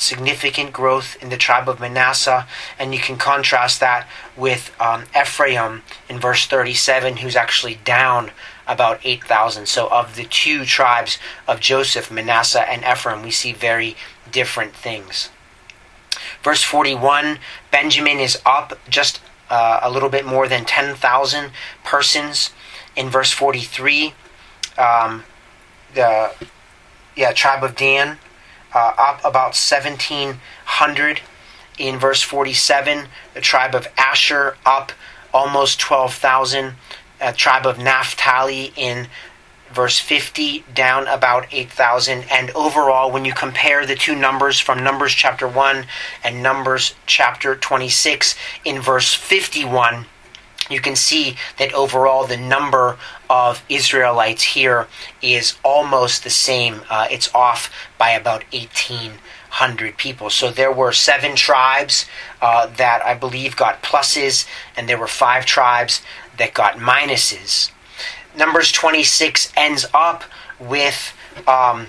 significant 0.00 0.72
growth 0.72 1.16
in 1.22 1.28
the 1.28 1.36
tribe 1.36 1.68
of 1.68 1.78
Manasseh, 1.78 2.46
and 2.78 2.94
you 2.94 3.00
can 3.00 3.16
contrast 3.16 3.80
that 3.80 4.08
with 4.36 4.74
um, 4.80 5.04
Ephraim 5.18 5.82
in 6.08 6.18
verse 6.18 6.46
37, 6.46 7.18
who's 7.18 7.36
actually 7.36 7.78
down 7.84 8.30
about 8.66 9.00
8,000. 9.04 9.66
So, 9.66 9.88
of 9.88 10.16
the 10.16 10.24
two 10.24 10.64
tribes 10.64 11.18
of 11.46 11.60
Joseph, 11.60 12.10
Manasseh 12.10 12.68
and 12.68 12.82
Ephraim, 12.82 13.22
we 13.22 13.30
see 13.30 13.52
very 13.52 13.96
different 14.32 14.74
things. 14.74 15.28
Verse 16.42 16.62
41 16.62 17.38
Benjamin 17.70 18.18
is 18.18 18.40
up 18.46 18.78
just 18.88 19.20
uh, 19.50 19.80
a 19.82 19.90
little 19.90 20.08
bit 20.08 20.24
more 20.24 20.48
than 20.48 20.64
10,000 20.64 21.50
persons. 21.84 22.50
In 22.96 23.08
verse 23.08 23.32
43, 23.32 24.14
um, 24.78 25.24
the 25.94 26.32
yeah, 27.16 27.32
tribe 27.32 27.62
of 27.62 27.76
Dan 27.76 28.18
uh, 28.74 28.94
up 28.98 29.20
about 29.20 29.54
1700 29.56 31.20
in 31.78 31.98
verse 31.98 32.22
47 32.22 33.06
the 33.34 33.40
tribe 33.40 33.74
of 33.74 33.88
asher 33.96 34.56
up 34.66 34.92
almost 35.32 35.80
12000 35.80 36.74
uh, 37.20 37.32
tribe 37.32 37.66
of 37.66 37.78
naphtali 37.78 38.72
in 38.76 39.08
verse 39.72 39.98
50 39.98 40.64
down 40.74 41.06
about 41.06 41.46
8000 41.52 42.24
and 42.30 42.50
overall 42.50 43.10
when 43.10 43.24
you 43.24 43.32
compare 43.32 43.86
the 43.86 43.94
two 43.94 44.16
numbers 44.16 44.58
from 44.58 44.82
numbers 44.82 45.12
chapter 45.12 45.46
1 45.46 45.86
and 46.24 46.42
numbers 46.42 46.94
chapter 47.06 47.54
26 47.54 48.34
in 48.64 48.80
verse 48.80 49.14
51 49.14 50.06
you 50.68 50.80
can 50.80 50.96
see 50.96 51.36
that 51.58 51.72
overall 51.72 52.26
the 52.26 52.36
number 52.36 52.98
of 53.28 53.64
Israelites 53.68 54.42
here 54.42 54.86
is 55.22 55.56
almost 55.64 56.24
the 56.24 56.30
same. 56.30 56.82
Uh, 56.90 57.06
it's 57.10 57.32
off 57.34 57.70
by 57.98 58.10
about 58.10 58.44
18 58.52 59.12
hundred 59.50 59.96
people. 59.96 60.30
So 60.30 60.50
there 60.50 60.72
were 60.72 60.92
seven 60.92 61.34
tribes 61.34 62.06
uh, 62.40 62.66
that 62.76 63.04
I 63.04 63.14
believe 63.14 63.56
got 63.56 63.82
pluses, 63.82 64.46
and 64.76 64.88
there 64.88 64.98
were 64.98 65.08
five 65.08 65.44
tribes 65.44 66.02
that 66.38 66.54
got 66.54 66.74
minuses. 66.76 67.70
Numbers 68.36 68.70
26 68.70 69.52
ends 69.56 69.86
up 69.92 70.22
with 70.60 71.12
um, 71.48 71.88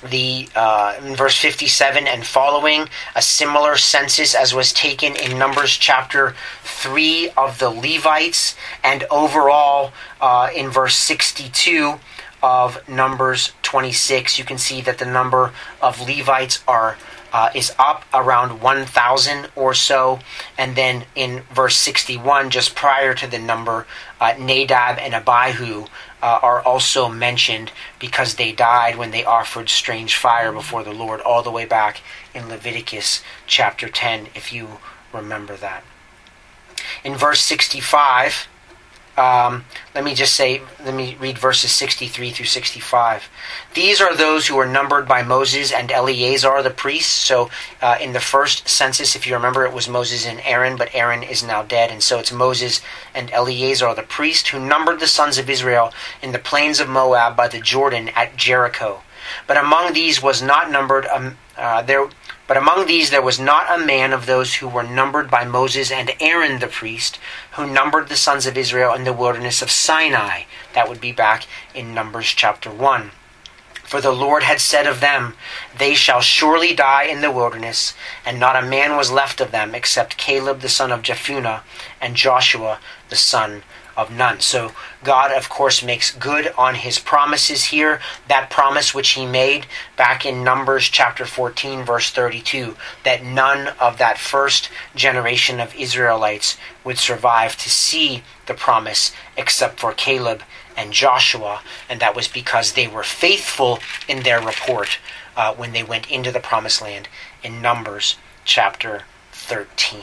the 0.00 0.48
uh, 0.54 0.94
in 1.04 1.14
verse 1.16 1.36
57 1.36 2.06
and 2.06 2.24
following 2.24 2.88
a 3.14 3.22
similar 3.22 3.76
census 3.76 4.34
as 4.34 4.54
was 4.54 4.72
taken 4.72 5.16
in 5.16 5.38
numbers 5.38 5.76
chapter 5.76 6.34
3 6.64 7.30
of 7.36 7.58
the 7.58 7.70
levites 7.70 8.56
and 8.84 9.04
overall 9.10 9.92
uh, 10.20 10.48
in 10.54 10.68
verse 10.70 10.96
62 10.96 11.94
of 12.42 12.86
numbers 12.88 13.52
26 13.62 14.38
you 14.38 14.44
can 14.44 14.58
see 14.58 14.80
that 14.80 14.98
the 14.98 15.06
number 15.06 15.52
of 15.80 16.00
levites 16.00 16.62
are 16.68 16.96
uh, 17.32 17.50
is 17.54 17.70
up 17.78 18.04
around 18.14 18.62
1,000 18.62 19.48
or 19.56 19.74
so. 19.74 20.18
And 20.56 20.74
then 20.74 21.04
in 21.14 21.42
verse 21.52 21.76
61, 21.76 22.48
just 22.48 22.74
prior 22.74 23.12
to 23.12 23.26
the 23.26 23.38
number, 23.38 23.86
uh, 24.18 24.34
Nadab 24.38 24.98
and 24.98 25.14
Abihu 25.14 25.84
uh, 26.22 26.38
are 26.42 26.62
also 26.62 27.08
mentioned 27.08 27.72
because 27.98 28.34
they 28.34 28.52
died 28.52 28.96
when 28.96 29.10
they 29.10 29.24
offered 29.24 29.68
strange 29.68 30.16
fire 30.16 30.52
before 30.52 30.82
the 30.82 30.92
Lord, 30.92 31.20
all 31.20 31.42
the 31.42 31.50
way 31.50 31.64
back 31.64 32.00
in 32.34 32.48
Leviticus 32.48 33.22
chapter 33.46 33.88
10, 33.88 34.28
if 34.34 34.52
you 34.52 34.78
remember 35.12 35.56
that. 35.56 35.84
In 37.04 37.14
verse 37.14 37.40
65, 37.40 38.48
um, 39.16 39.64
let 39.94 40.04
me 40.04 40.14
just 40.14 40.34
say, 40.34 40.60
let 40.84 40.94
me 40.94 41.16
read 41.18 41.38
verses 41.38 41.72
63 41.72 42.30
through 42.30 42.46
65. 42.46 43.28
These 43.74 44.00
are 44.00 44.14
those 44.14 44.46
who 44.46 44.56
were 44.56 44.66
numbered 44.66 45.08
by 45.08 45.22
Moses 45.22 45.72
and 45.72 45.90
Eleazar 45.90 46.62
the 46.62 46.70
priest. 46.70 47.10
So, 47.12 47.50
uh, 47.80 47.96
in 48.00 48.12
the 48.12 48.20
first 48.20 48.68
census, 48.68 49.16
if 49.16 49.26
you 49.26 49.34
remember, 49.34 49.64
it 49.64 49.72
was 49.72 49.88
Moses 49.88 50.26
and 50.26 50.40
Aaron, 50.44 50.76
but 50.76 50.94
Aaron 50.94 51.22
is 51.22 51.42
now 51.42 51.62
dead. 51.62 51.90
And 51.90 52.02
so 52.02 52.18
it's 52.18 52.32
Moses 52.32 52.82
and 53.14 53.30
Eleazar 53.30 53.94
the 53.94 54.02
priest 54.02 54.48
who 54.48 54.60
numbered 54.60 55.00
the 55.00 55.06
sons 55.06 55.38
of 55.38 55.48
Israel 55.48 55.92
in 56.22 56.32
the 56.32 56.38
plains 56.38 56.78
of 56.78 56.88
Moab 56.88 57.36
by 57.36 57.48
the 57.48 57.60
Jordan 57.60 58.10
at 58.10 58.36
Jericho. 58.36 59.02
But 59.46 59.56
among 59.56 59.92
these 59.92 60.22
was 60.22 60.42
not 60.42 60.70
numbered, 60.70 61.06
um, 61.06 61.38
uh, 61.56 61.82
there 61.82 62.08
but 62.46 62.56
among 62.56 62.86
these 62.86 63.10
there 63.10 63.22
was 63.22 63.40
not 63.40 63.66
a 63.70 63.84
man 63.84 64.12
of 64.12 64.26
those 64.26 64.56
who 64.56 64.68
were 64.68 64.82
numbered 64.82 65.30
by 65.30 65.44
Moses 65.44 65.90
and 65.90 66.12
Aaron 66.20 66.60
the 66.60 66.66
priest, 66.66 67.18
who 67.52 67.66
numbered 67.66 68.08
the 68.08 68.16
sons 68.16 68.46
of 68.46 68.56
Israel 68.56 68.94
in 68.94 69.04
the 69.04 69.12
wilderness 69.12 69.62
of 69.62 69.70
Sinai. 69.70 70.42
That 70.74 70.88
would 70.88 71.00
be 71.00 71.12
back 71.12 71.46
in 71.74 71.94
Numbers 71.94 72.26
chapter 72.26 72.70
1. 72.70 73.10
For 73.86 74.00
the 74.00 74.12
Lord 74.12 74.42
had 74.42 74.60
said 74.60 74.86
of 74.86 75.00
them, 75.00 75.34
They 75.76 75.94
shall 75.94 76.20
surely 76.20 76.74
die 76.74 77.04
in 77.04 77.20
the 77.20 77.30
wilderness, 77.30 77.94
and 78.24 78.40
not 78.40 78.56
a 78.56 78.66
man 78.66 78.96
was 78.96 79.12
left 79.12 79.40
of 79.40 79.52
them 79.52 79.74
except 79.76 80.16
Caleb 80.16 80.60
the 80.60 80.68
son 80.68 80.90
of 80.90 81.02
Jephunneh 81.02 81.60
and 82.00 82.16
Joshua 82.16 82.80
the 83.08 83.16
son 83.16 83.62
of 83.96 84.10
Nun. 84.10 84.40
So 84.40 84.72
God, 85.02 85.32
of 85.32 85.48
course, 85.48 85.82
makes 85.82 86.14
good 86.14 86.52
on 86.58 86.74
his 86.74 86.98
promises 86.98 87.64
here. 87.64 88.00
That 88.28 88.50
promise 88.50 88.94
which 88.94 89.10
he 89.10 89.26
made 89.26 89.66
back 89.96 90.26
in 90.26 90.44
Numbers 90.44 90.88
chapter 90.88 91.24
14, 91.24 91.84
verse 91.84 92.10
32, 92.10 92.76
that 93.04 93.24
none 93.24 93.68
of 93.80 93.98
that 93.98 94.18
first 94.18 94.70
generation 94.94 95.60
of 95.60 95.74
Israelites 95.74 96.56
would 96.84 96.98
survive 96.98 97.56
to 97.58 97.70
see 97.70 98.22
the 98.46 98.54
promise 98.54 99.12
except 99.36 99.80
for 99.80 99.92
Caleb 99.92 100.42
and 100.76 100.92
Joshua. 100.92 101.62
And 101.88 102.00
that 102.00 102.14
was 102.14 102.28
because 102.28 102.72
they 102.72 102.86
were 102.86 103.02
faithful 103.02 103.78
in 104.08 104.22
their 104.22 104.40
report 104.40 104.98
uh, 105.36 105.54
when 105.54 105.72
they 105.72 105.82
went 105.82 106.10
into 106.10 106.30
the 106.30 106.40
promised 106.40 106.82
land 106.82 107.08
in 107.42 107.62
Numbers 107.62 108.16
chapter 108.44 109.04
13. 109.32 110.00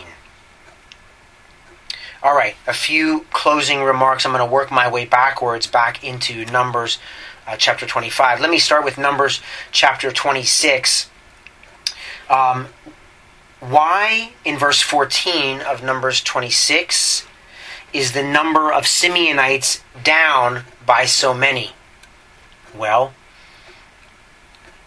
All 2.23 2.33
right, 2.33 2.55
a 2.65 2.73
few 2.73 3.25
closing 3.31 3.83
remarks. 3.83 4.25
I'm 4.25 4.31
going 4.31 4.39
to 4.39 4.49
work 4.49 4.71
my 4.71 4.89
way 4.89 5.03
backwards 5.03 5.67
back 5.67 6.05
into 6.05 6.45
Numbers 6.45 6.97
uh, 7.45 7.57
chapter 7.57 7.85
25. 7.85 8.39
Let 8.39 8.49
me 8.49 8.59
start 8.59 8.85
with 8.85 8.97
Numbers 8.97 9.41
chapter 9.73 10.09
26. 10.09 11.09
Um, 12.29 12.67
why, 13.59 14.31
in 14.45 14.57
verse 14.57 14.81
14 14.81 15.59
of 15.59 15.83
Numbers 15.83 16.21
26, 16.21 17.27
is 17.91 18.13
the 18.13 18.23
number 18.23 18.71
of 18.71 18.83
Simeonites 18.83 19.83
down 20.01 20.63
by 20.85 21.03
so 21.03 21.33
many? 21.33 21.71
Well, 22.73 23.13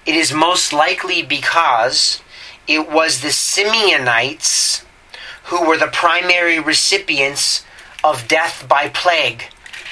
it 0.06 0.14
is 0.14 0.32
most 0.32 0.72
likely 0.72 1.20
because 1.20 2.22
it 2.66 2.90
was 2.90 3.20
the 3.20 3.28
Simeonites 3.28 4.85
who 5.46 5.66
were 5.66 5.76
the 5.76 5.86
primary 5.86 6.58
recipients 6.58 7.64
of 8.02 8.28
death 8.28 8.66
by 8.68 8.88
plague 8.88 9.44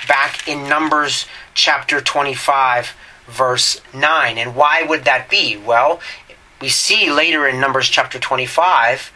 back 0.08 0.46
in 0.48 0.68
Numbers 0.68 1.26
chapter 1.54 2.00
25, 2.00 2.94
verse 3.28 3.80
9. 3.94 4.38
And 4.38 4.56
why 4.56 4.82
would 4.82 5.04
that 5.04 5.30
be? 5.30 5.56
Well, 5.56 6.00
we 6.60 6.68
see 6.68 7.10
later 7.10 7.46
in 7.46 7.60
Numbers 7.60 7.88
chapter 7.88 8.18
25 8.18 9.12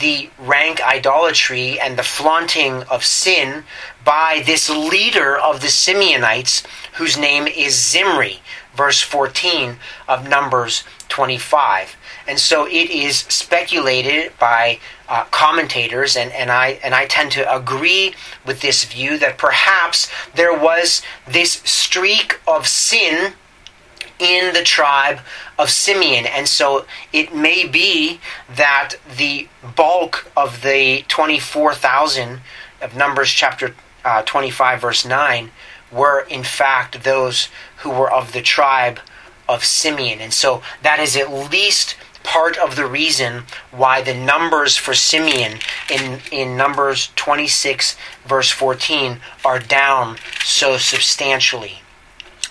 the 0.00 0.30
rank 0.38 0.80
idolatry 0.82 1.78
and 1.78 1.98
the 1.98 2.02
flaunting 2.02 2.82
of 2.84 3.04
sin 3.04 3.64
by 4.04 4.42
this 4.46 4.70
leader 4.70 5.36
of 5.36 5.60
the 5.60 5.66
Simeonites, 5.66 6.64
whose 6.94 7.18
name 7.18 7.46
is 7.46 7.78
Zimri, 7.78 8.40
verse 8.74 9.02
14 9.02 9.76
of 10.08 10.28
Numbers 10.28 10.84
25. 11.08 11.96
And 12.26 12.38
so 12.38 12.66
it 12.66 12.90
is 12.90 13.18
speculated 13.18 14.32
by 14.38 14.78
uh, 15.08 15.24
commentators, 15.24 16.16
and, 16.16 16.32
and, 16.32 16.50
I, 16.50 16.78
and 16.82 16.94
I 16.94 17.06
tend 17.06 17.32
to 17.32 17.54
agree 17.54 18.14
with 18.46 18.60
this 18.60 18.84
view 18.84 19.18
that 19.18 19.38
perhaps 19.38 20.10
there 20.34 20.56
was 20.56 21.02
this 21.26 21.62
streak 21.64 22.40
of 22.46 22.66
sin 22.66 23.34
in 24.18 24.54
the 24.54 24.62
tribe 24.62 25.20
of 25.58 25.68
Simeon. 25.68 26.26
And 26.26 26.48
so 26.48 26.86
it 27.12 27.34
may 27.34 27.66
be 27.66 28.20
that 28.54 28.94
the 29.16 29.48
bulk 29.74 30.30
of 30.36 30.62
the 30.62 31.04
24,000 31.08 32.40
of 32.80 32.96
Numbers 32.96 33.30
chapter 33.30 33.74
uh, 34.04 34.22
25, 34.22 34.80
verse 34.80 35.04
9, 35.04 35.50
were 35.90 36.20
in 36.20 36.42
fact 36.42 37.04
those 37.04 37.48
who 37.78 37.90
were 37.90 38.10
of 38.10 38.32
the 38.32 38.42
tribe 38.42 39.00
of 39.48 39.64
Simeon. 39.64 40.20
And 40.20 40.32
so 40.32 40.62
that 40.82 40.98
is 40.98 41.16
at 41.16 41.30
least 41.50 41.96
part 42.24 42.56
of 42.56 42.76
the 42.76 42.86
reason 42.86 43.44
why 43.70 44.02
the 44.02 44.14
numbers 44.14 44.76
for 44.76 44.94
Simeon 44.94 45.58
in, 45.90 46.20
in 46.30 46.56
Numbers 46.56 47.10
26, 47.16 47.96
verse 48.26 48.50
14, 48.50 49.18
are 49.44 49.58
down 49.58 50.16
so 50.44 50.76
substantially. 50.76 51.78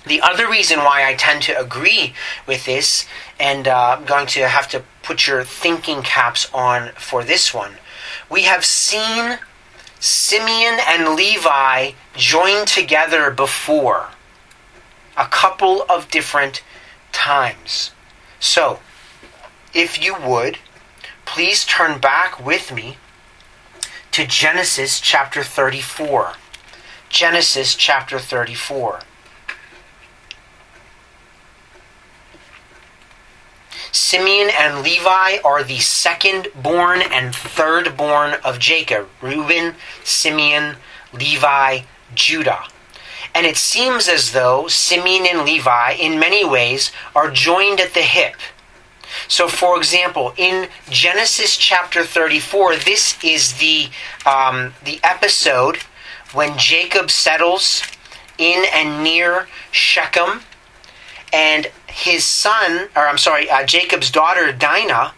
The 0.06 0.22
other 0.22 0.50
reason 0.50 0.80
why 0.80 1.06
I 1.06 1.14
tend 1.14 1.44
to 1.44 1.60
agree 1.60 2.14
with 2.48 2.66
this, 2.66 3.06
and 3.40 3.68
uh, 3.68 3.98
I'm 4.00 4.06
going 4.06 4.28
to 4.28 4.48
have 4.48 4.68
to 4.70 4.84
put 5.04 5.28
your 5.28 5.44
thinking 5.44 6.02
caps 6.02 6.50
on 6.54 6.92
for 6.96 7.24
this 7.24 7.54
one, 7.54 7.74
we 8.30 8.44
have 8.44 8.66
seen 8.66 9.38
Simeon 10.00 10.80
and 10.88 11.16
Levi 11.16 11.92
join 12.16 12.66
together 12.66 13.30
before 13.30 14.08
a 15.16 15.26
couple 15.26 15.86
of 15.88 16.10
different 16.10 16.64
times. 17.12 17.92
So, 18.40 18.80
if 19.74 20.04
you 20.04 20.16
would, 20.20 20.58
please 21.26 21.66
turn 21.66 22.00
back 22.00 22.44
with 22.44 22.72
me 22.72 22.98
to 24.12 24.28
Genesis 24.28 25.00
chapter 25.00 25.44
34. 25.44 26.34
Genesis 27.10 27.76
chapter 27.76 28.20
34. 28.20 29.02
Simeon 33.92 34.50
and 34.58 34.84
Levi 34.84 35.38
are 35.44 35.64
the 35.64 35.80
second 35.80 36.48
born 36.56 37.02
and 37.02 37.36
third 37.36 37.98
born 37.98 38.36
of 38.44 38.60
Jacob 38.60 39.10
Reuben, 39.22 39.76
Simeon, 40.04 40.78
Levi, 41.14 41.82
Judah. 42.16 42.64
And 43.34 43.46
it 43.46 43.58
seems 43.58 44.08
as 44.08 44.32
though 44.32 44.68
Simeon 44.68 45.26
and 45.26 45.46
Levi, 45.46 45.94
in 45.94 46.20
many 46.20 46.46
ways, 46.46 46.92
are 47.16 47.32
joined 47.32 47.80
at 47.80 47.94
the 47.94 48.02
hip. 48.02 48.36
So, 49.28 49.48
for 49.48 49.78
example, 49.78 50.34
in 50.38 50.68
Genesis 50.90 51.58
chapter 51.58 52.04
34, 52.04 52.78
this 52.78 53.18
is 53.24 53.54
the, 53.54 53.90
um, 54.26 54.74
the 54.84 55.00
episode 55.04 55.78
when 56.34 56.58
Jacob 56.58 57.12
settles 57.12 57.84
in 58.38 58.64
and 58.74 59.04
near 59.04 59.48
Shechem, 59.72 60.42
and 61.34 61.68
his 61.88 62.26
son, 62.26 62.90
or 62.96 63.08
I'm 63.08 63.18
sorry, 63.18 63.50
uh, 63.50 63.66
Jacob's 63.66 64.12
daughter 64.12 64.52
Dinah, 64.52 65.14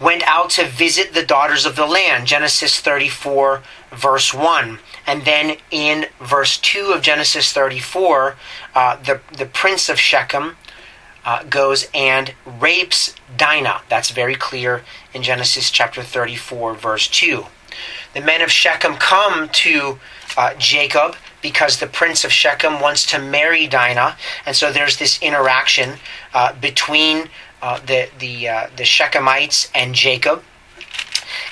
went 0.00 0.22
out 0.24 0.50
to 0.50 0.66
visit 0.66 1.14
the 1.14 1.24
daughters 1.24 1.64
of 1.64 1.76
the 1.76 1.86
land. 1.86 2.26
Genesis 2.26 2.80
34, 2.80 3.62
verse 3.92 4.34
1. 4.34 4.78
And 5.06 5.24
then 5.24 5.56
in 5.70 6.06
verse 6.20 6.58
2 6.58 6.92
of 6.92 7.02
Genesis 7.02 7.52
34, 7.52 8.36
uh, 8.74 8.96
the, 8.96 9.20
the 9.36 9.46
prince 9.46 9.88
of 9.88 10.00
Shechem 10.00 10.56
uh, 11.24 11.44
goes 11.44 11.88
and 11.94 12.34
rapes 12.60 13.14
Dinah. 13.36 13.82
That's 13.88 14.10
very 14.10 14.34
clear 14.34 14.84
in 15.12 15.22
Genesis 15.22 15.70
chapter 15.70 16.02
34, 16.02 16.74
verse 16.74 17.08
2. 17.08 17.44
The 18.14 18.20
men 18.20 18.42
of 18.42 18.50
Shechem 18.50 18.94
come 18.94 19.48
to 19.48 19.98
uh, 20.36 20.54
Jacob 20.54 21.16
because 21.42 21.78
the 21.78 21.86
prince 21.86 22.24
of 22.24 22.32
Shechem 22.32 22.80
wants 22.80 23.04
to 23.06 23.18
marry 23.18 23.66
Dinah, 23.66 24.16
and 24.46 24.54
so 24.56 24.72
there's 24.72 24.96
this 24.96 25.20
interaction 25.20 25.98
uh, 26.32 26.54
between 26.54 27.28
uh, 27.60 27.80
the 27.80 28.08
the 28.18 28.48
uh, 28.48 28.66
the 28.76 28.84
Shechemites 28.84 29.70
and 29.74 29.94
Jacob, 29.94 30.42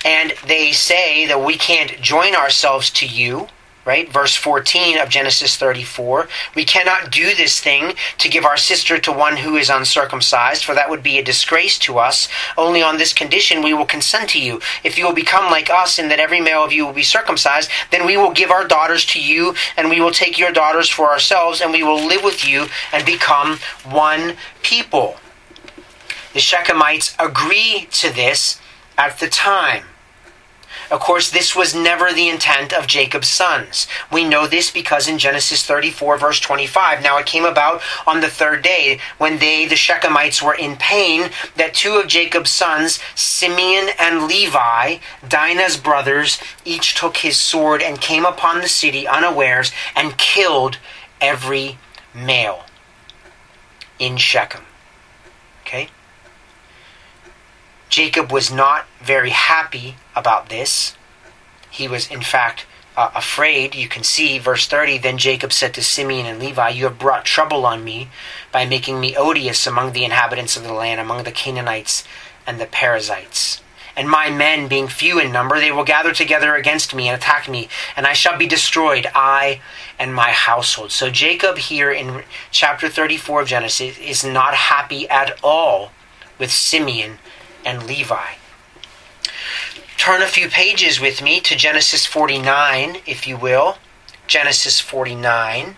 and 0.05 0.35
they 0.47 0.73
say 0.73 1.27
that 1.27 1.45
we 1.45 1.57
can't 1.57 2.01
join 2.01 2.35
ourselves 2.35 2.91
to 2.91 3.07
you 3.07 3.49
right? 3.85 4.11
Verse 4.11 4.37
14 4.37 4.99
of 4.99 5.09
Genesis 5.09 5.57
34. 5.57 6.29
We 6.55 6.65
cannot 6.65 7.11
do 7.11 7.35
this 7.35 7.61
thing 7.61 7.95
to 8.19 8.29
give 8.29 8.45
our 8.45 8.57
sister 8.57 8.99
to 8.99 9.13
one 9.13 9.39
who 9.39 9.57
is 9.57 9.71
uncircumcised, 9.71 10.65
for 10.65 10.75
that 10.75 10.91
would 10.91 11.03
be 11.03 11.19
a 11.19 11.25
disgrace 11.25 11.79
to 11.81 11.99
us. 11.99 12.29
Only 12.57 12.83
on 12.83 12.99
this 12.99 13.13
condition 13.13 13.63
we 13.63 13.75
will 13.75 13.87
consent 13.87 14.31
to 14.31 14.41
you. 14.41 14.61
If 14.85 14.99
you 14.99 15.05
will 15.05 15.15
become 15.15 15.51
like 15.51 15.71
us 15.71 15.99
in 15.99 16.09
that 16.09 16.21
every 16.21 16.41
male 16.41 16.65
of 16.65 16.73
you 16.73 16.87
will 16.87 16.93
be 16.93 17.03
circumcised, 17.03 17.71
then 17.91 18.07
we 18.07 18.17
will 18.17 18.33
give 18.33 18.51
our 18.51 18.67
daughters 18.67 19.05
to 19.07 19.21
you, 19.21 19.55
and 19.77 19.91
we 19.91 20.01
will 20.01 20.13
take 20.13 20.39
your 20.39 20.53
daughters 20.53 20.89
for 20.89 21.11
ourselves, 21.11 21.61
and 21.61 21.73
we 21.73 21.83
will 21.83 22.05
live 22.05 22.23
with 22.23 22.47
you 22.47 22.67
and 22.93 23.05
become 23.05 23.59
one 23.85 24.37
people. 24.63 25.17
The 26.33 26.39
Shechemites 26.39 27.15
agree 27.19 27.89
to 27.91 28.13
this 28.13 28.61
at 28.97 29.19
the 29.19 29.29
time. 29.29 29.85
Of 30.93 31.01
course, 31.01 31.31
this 31.31 31.57
was 31.57 31.75
never 31.75 32.13
the 32.13 32.29
intent 32.29 32.75
of 32.75 32.87
Jacob's 32.87 33.29
sons. 33.29 33.87
We 34.13 34.29
know 34.29 34.47
this 34.47 34.71
because 34.71 35.09
in 35.09 35.17
Genesis 35.17 35.65
34, 35.65 36.19
verse 36.19 36.39
25, 36.39 37.03
now 37.03 37.17
it 37.17 37.25
came 37.25 37.47
about 37.47 37.81
on 38.07 38.21
the 38.21 38.29
third 38.29 38.61
day 38.61 39.01
when 39.17 39.39
they, 39.39 39.65
the 39.65 39.75
Shechemites, 39.75 40.43
were 40.43 40.53
in 40.53 40.77
pain 40.77 41.31
that 41.57 41.73
two 41.73 41.95
of 41.95 42.09
Jacob's 42.09 42.51
sons, 42.51 43.01
Simeon 43.15 43.89
and 43.99 44.29
Levi, 44.29 44.99
Dinah's 45.27 45.79
brothers, 45.79 46.39
each 46.67 46.95
took 46.95 47.17
his 47.17 47.39
sword 47.39 47.81
and 47.81 47.99
came 47.99 48.27
upon 48.27 48.61
the 48.61 48.69
city 48.69 49.09
unawares 49.09 49.73
and 49.97 50.19
killed 50.19 50.77
every 51.23 51.79
male 52.15 52.67
in 53.99 54.19
Shechem. 54.19 54.67
Okay? 55.63 55.89
Jacob 57.89 58.31
was 58.31 58.53
not 58.53 58.85
very 59.01 59.31
happy 59.31 59.97
about 60.15 60.49
this. 60.49 60.97
He 61.71 61.89
was, 61.89 62.11
in 62.11 62.23
fact, 62.23 62.67
uh, 62.97 63.11
afraid. 63.15 63.75
You 63.75 63.89
can 63.89 64.03
see, 64.03 64.39
verse 64.39 64.67
30 64.67 64.99
Then 64.99 65.19
Jacob 65.19 65.53
said 65.53 65.75
to 65.75 65.83
Simeon 65.83 66.27
and 66.27 66.39
Levi, 66.39 66.71
You 66.71 66.85
have 66.85 66.99
brought 66.99 67.25
trouble 67.25 67.65
on 67.65 67.85
me 67.85 68.09
by 68.51 68.67
making 68.67 69.01
me 69.01 69.17
odious 69.17 69.67
among 69.67 69.93
the 69.93 70.05
inhabitants 70.05 70.57
of 70.57 70.65
the 70.65 70.73
land, 70.73 71.01
among 71.01 71.25
the 71.25 71.33
Canaanites 71.33 72.05
and 72.47 72.61
the 72.61 72.67
Perizzites. 72.67 73.63
And 73.95 74.09
my 74.09 74.31
men, 74.31 74.69
being 74.69 74.89
few 74.89 75.19
in 75.19 75.33
number, 75.33 75.61
they 75.61 75.71
will 75.71 75.85
gather 75.85 76.15
together 76.15 76.55
against 76.55 76.95
me 76.95 77.09
and 77.09 77.17
attack 77.17 77.47
me, 77.47 77.69
and 77.95 78.07
I 78.07 78.15
shall 78.15 78.39
be 78.39 78.47
destroyed, 78.47 79.07
I 79.15 79.61
and 79.99 80.15
my 80.15 80.31
household. 80.31 80.93
So 80.93 81.11
Jacob, 81.11 81.59
here 81.59 81.91
in 81.91 82.23
chapter 82.51 82.89
34 82.89 83.43
of 83.43 83.49
Genesis, 83.49 83.99
is 83.99 84.25
not 84.25 84.55
happy 84.55 85.07
at 85.11 85.39
all 85.43 85.93
with 86.39 86.51
Simeon 86.51 87.19
and 87.67 87.87
Levi. 87.87 88.37
Turn 90.03 90.21
a 90.21 90.27
few 90.27 90.49
pages 90.49 90.99
with 90.99 91.23
me 91.23 91.39
to 91.43 91.55
Genesis 91.55 92.07
49, 92.07 92.97
if 93.07 93.29
you 93.29 93.37
will. 93.37 93.77
Genesis 94.27 94.81
49. 94.81 95.77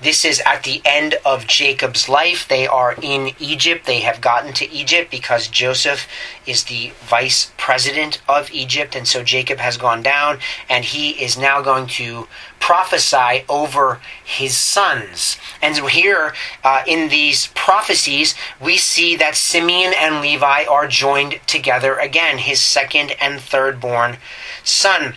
This 0.00 0.24
is 0.24 0.40
at 0.44 0.62
the 0.62 0.82
end 0.84 1.16
of 1.24 1.46
Jacob's 1.46 2.08
life. 2.08 2.46
They 2.48 2.66
are 2.66 2.94
in 3.02 3.32
Egypt. 3.38 3.86
They 3.86 4.00
have 4.00 4.20
gotten 4.20 4.52
to 4.54 4.70
Egypt 4.70 5.10
because 5.10 5.48
Joseph 5.48 6.06
is 6.46 6.64
the 6.64 6.92
vice 7.00 7.52
president 7.56 8.20
of 8.28 8.50
Egypt. 8.50 8.94
And 8.94 9.06
so 9.06 9.22
Jacob 9.22 9.58
has 9.58 9.76
gone 9.76 10.02
down 10.02 10.38
and 10.68 10.84
he 10.84 11.10
is 11.10 11.38
now 11.38 11.62
going 11.62 11.86
to 11.88 12.28
prophesy 12.60 13.44
over 13.48 14.00
his 14.24 14.56
sons. 14.56 15.38
And 15.62 15.76
here 15.88 16.34
uh, 16.64 16.82
in 16.86 17.08
these 17.08 17.48
prophecies, 17.54 18.34
we 18.60 18.76
see 18.76 19.16
that 19.16 19.36
Simeon 19.36 19.92
and 19.96 20.20
Levi 20.20 20.64
are 20.64 20.88
joined 20.88 21.40
together 21.46 21.96
again, 21.96 22.38
his 22.38 22.60
second 22.60 23.12
and 23.20 23.40
third 23.40 23.80
born 23.80 24.16
son. 24.64 25.14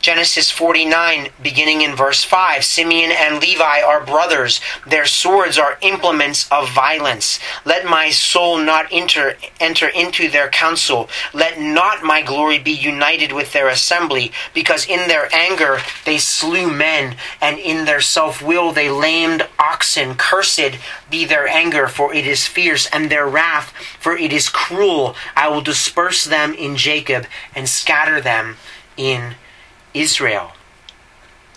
Genesis 0.00 0.50
49, 0.50 1.28
beginning 1.42 1.82
in 1.82 1.94
verse 1.94 2.24
5 2.24 2.64
Simeon 2.64 3.12
and 3.12 3.38
Levi 3.38 3.82
are 3.82 4.02
brothers. 4.02 4.58
Their 4.86 5.04
swords 5.04 5.58
are 5.58 5.76
implements 5.82 6.50
of 6.50 6.72
violence. 6.72 7.38
Let 7.66 7.84
my 7.84 8.08
soul 8.08 8.56
not 8.56 8.86
enter, 8.90 9.36
enter 9.60 9.88
into 9.88 10.30
their 10.30 10.48
council. 10.48 11.10
Let 11.34 11.60
not 11.60 12.02
my 12.02 12.22
glory 12.22 12.58
be 12.58 12.70
united 12.70 13.32
with 13.32 13.52
their 13.52 13.68
assembly, 13.68 14.32
because 14.54 14.88
in 14.88 15.06
their 15.06 15.28
anger 15.34 15.80
they 16.06 16.16
slew 16.16 16.72
men, 16.72 17.16
and 17.42 17.58
in 17.58 17.84
their 17.84 18.00
self 18.00 18.40
will 18.40 18.72
they 18.72 18.88
lamed 18.88 19.46
oxen. 19.58 20.14
Cursed 20.14 20.78
be 21.10 21.26
their 21.26 21.46
anger, 21.46 21.88
for 21.88 22.14
it 22.14 22.26
is 22.26 22.46
fierce, 22.46 22.86
and 22.86 23.10
their 23.10 23.28
wrath, 23.28 23.74
for 23.98 24.16
it 24.16 24.32
is 24.32 24.48
cruel. 24.48 25.14
I 25.36 25.48
will 25.48 25.60
disperse 25.60 26.24
them 26.24 26.54
in 26.54 26.78
Jacob 26.78 27.26
and 27.54 27.68
scatter 27.68 28.18
them 28.18 28.56
in 28.96 29.34
Israel. 29.94 30.52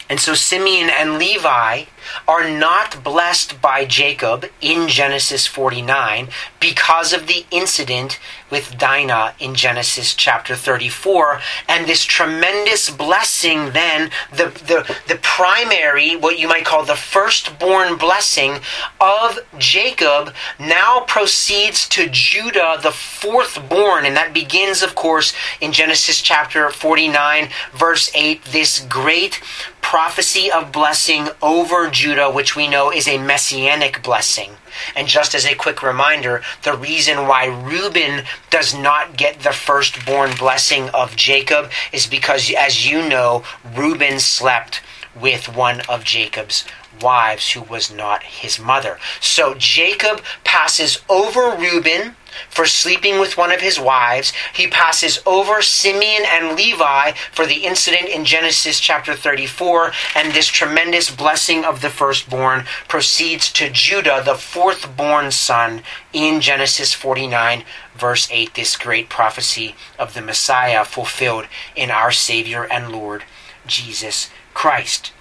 And 0.09 0.19
so 0.19 0.33
Simeon 0.33 0.89
and 0.89 1.17
Levi 1.17 1.85
are 2.27 2.49
not 2.49 3.03
blessed 3.03 3.61
by 3.61 3.85
Jacob 3.85 4.45
in 4.61 4.87
Genesis 4.87 5.47
49 5.47 6.29
because 6.59 7.13
of 7.13 7.27
the 7.27 7.45
incident 7.51 8.19
with 8.53 8.77
Dinah 8.77 9.33
in 9.39 9.55
Genesis 9.55 10.13
chapter 10.13 10.55
34. 10.55 11.41
And 11.67 11.87
this 11.87 12.05
tremendous 12.05 12.89
blessing, 12.91 13.71
then, 13.71 14.11
the, 14.31 14.45
the, 14.67 14.97
the 15.07 15.19
primary, 15.21 16.15
what 16.15 16.37
you 16.37 16.47
might 16.47 16.63
call 16.63 16.85
the 16.85 16.95
firstborn 16.95 17.97
blessing 17.97 18.59
of 19.01 19.39
Jacob, 19.57 20.35
now 20.59 20.99
proceeds 21.07 21.89
to 21.89 22.07
Judah, 22.09 22.77
the 22.81 22.89
fourthborn. 22.89 24.03
And 24.03 24.15
that 24.15 24.35
begins, 24.35 24.83
of 24.83 24.93
course, 24.93 25.33
in 25.59 25.71
Genesis 25.71 26.21
chapter 26.21 26.69
49, 26.69 27.49
verse 27.73 28.11
8, 28.13 28.43
this 28.45 28.85
great 28.87 29.41
prophecy 29.81 30.51
of 30.51 30.71
blessing 30.71 31.27
over 31.41 31.89
Judah, 31.93 32.29
which 32.29 32.55
we 32.55 32.67
know 32.67 32.91
is 32.91 33.07
a 33.07 33.17
messianic 33.17 34.03
blessing. 34.03 34.51
And 34.95 35.07
just 35.07 35.33
as 35.35 35.45
a 35.45 35.55
quick 35.55 35.81
reminder, 35.81 36.41
the 36.63 36.75
reason 36.75 37.27
why 37.27 37.45
Reuben 37.45 38.25
does 38.49 38.75
not 38.75 39.15
get 39.15 39.39
the 39.39 39.51
firstborn 39.51 40.31
blessing 40.37 40.89
of 40.89 41.15
Jacob 41.15 41.71
is 41.91 42.07
because, 42.07 42.51
as 42.57 42.89
you 42.89 43.07
know, 43.07 43.43
Reuben 43.75 44.19
slept 44.19 44.81
with 45.15 45.55
one 45.55 45.81
of 45.87 46.03
Jacob's 46.03 46.65
wives 47.01 47.51
who 47.51 47.61
was 47.61 47.93
not 47.93 48.23
his 48.23 48.59
mother. 48.59 48.97
So 49.19 49.53
Jacob 49.55 50.21
passes 50.43 50.99
over 51.09 51.55
Reuben 51.55 52.15
for 52.49 52.65
sleeping 52.65 53.19
with 53.19 53.37
one 53.37 53.51
of 53.51 53.61
his 53.61 53.79
wives. 53.79 54.33
He 54.53 54.67
passes 54.67 55.21
over 55.25 55.61
Simeon 55.61 56.23
and 56.25 56.55
Levi 56.55 57.11
for 57.31 57.45
the 57.45 57.65
incident 57.65 58.09
in 58.09 58.25
Genesis 58.25 58.79
chapter 58.79 59.13
34, 59.13 59.91
and 60.15 60.33
this 60.33 60.47
tremendous 60.47 61.09
blessing 61.09 61.63
of 61.63 61.81
the 61.81 61.89
firstborn 61.89 62.65
proceeds 62.87 63.51
to 63.53 63.69
Judah, 63.69 64.21
the 64.23 64.35
fourth-born 64.35 65.31
son, 65.31 65.81
in 66.11 66.41
Genesis 66.41 66.93
49, 66.93 67.63
verse 67.95 68.27
8, 68.31 68.53
this 68.53 68.77
great 68.77 69.09
prophecy 69.09 69.75
of 69.97 70.13
the 70.13 70.21
Messiah 70.21 70.85
fulfilled 70.85 71.45
in 71.75 71.89
our 71.89 72.11
Savior 72.11 72.63
and 72.65 72.91
Lord 72.91 73.23
Jesus 73.65 74.29
Christ. 74.53 75.11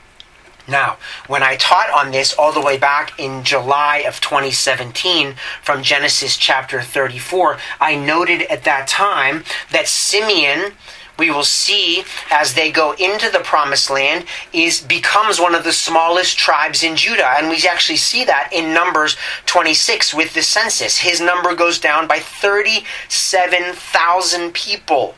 Now, 0.69 0.99
when 1.27 1.43
I 1.43 1.57
taught 1.57 1.91
on 1.91 2.13
this 2.13 2.33
all 2.35 2.53
the 2.53 2.61
way 2.61 2.79
back 2.79 3.19
in 3.19 3.43
July 3.43 4.05
of 4.07 4.21
2017 4.21 5.35
from 5.63 5.83
Genesis 5.83 6.37
chapter 6.37 6.81
34, 6.81 7.59
I 7.81 7.97
noted 7.97 8.43
at 8.43 8.63
that 8.65 8.87
time 8.87 9.43
that 9.73 9.89
Simeon 9.89 10.75
we 11.19 11.31
will 11.31 11.45
see 11.45 12.05
as 12.31 12.55
they 12.55 12.73
go 12.73 12.93
into 12.93 13.29
the 13.31 13.41
promised 13.41 13.91
land 13.91 14.25
is 14.53 14.81
becomes 14.81 15.39
one 15.39 15.55
of 15.55 15.63
the 15.63 15.73
smallest 15.73 16.39
tribes 16.39 16.83
in 16.83 16.97
Judah. 16.97 17.35
And 17.37 17.49
we 17.49 17.63
actually 17.69 17.99
see 17.99 18.25
that 18.25 18.49
in 18.53 18.73
numbers 18.73 19.17
26 19.47 20.15
with 20.15 20.35
the 20.35 20.43
census. 20.43 20.99
His 20.99 21.21
number 21.21 21.55
goes 21.55 21.79
down 21.79 22.09
by 22.09 22.19
37,000 22.19 24.53
people 24.55 25.15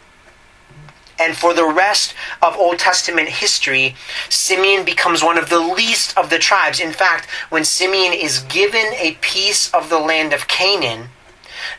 and 1.18 1.36
for 1.36 1.54
the 1.54 1.66
rest 1.66 2.14
of 2.42 2.56
Old 2.56 2.78
Testament 2.78 3.28
history, 3.28 3.94
Simeon 4.28 4.84
becomes 4.84 5.22
one 5.22 5.38
of 5.38 5.48
the 5.48 5.60
least 5.60 6.16
of 6.16 6.30
the 6.30 6.38
tribes. 6.38 6.80
In 6.80 6.92
fact, 6.92 7.28
when 7.50 7.64
Simeon 7.64 8.12
is 8.12 8.40
given 8.40 8.86
a 8.94 9.16
piece 9.20 9.72
of 9.72 9.88
the 9.88 9.98
land 9.98 10.32
of 10.32 10.48
Canaan, 10.48 11.08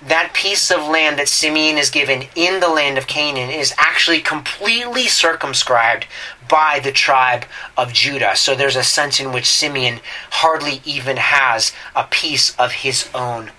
that 0.06 0.34
piece 0.34 0.72
of 0.72 0.88
land 0.88 1.20
that 1.20 1.28
Simeon 1.28 1.78
is 1.78 1.90
given 1.90 2.26
in 2.36 2.60
the 2.60 2.70
land 2.70 2.98
of 2.98 3.08
Canaan 3.08 3.50
is 3.50 3.74
actually 3.78 4.22
completely 4.22 5.08
circumscribed 5.08 6.08
by 6.50 6.80
the 6.84 6.92
tribe 6.92 7.46
of 7.78 7.94
Judah. 7.94 8.36
So 8.36 8.56
there's 8.56 8.76
a 8.76 8.84
sense 8.84 9.20
in 9.20 9.32
which 9.32 9.46
Simeon 9.46 10.00
hardly 10.32 10.82
even 10.86 11.18
has 11.18 11.74
a 11.96 12.06
piece 12.06 12.56
of 12.58 12.72
his 12.72 13.10
own 13.14 13.52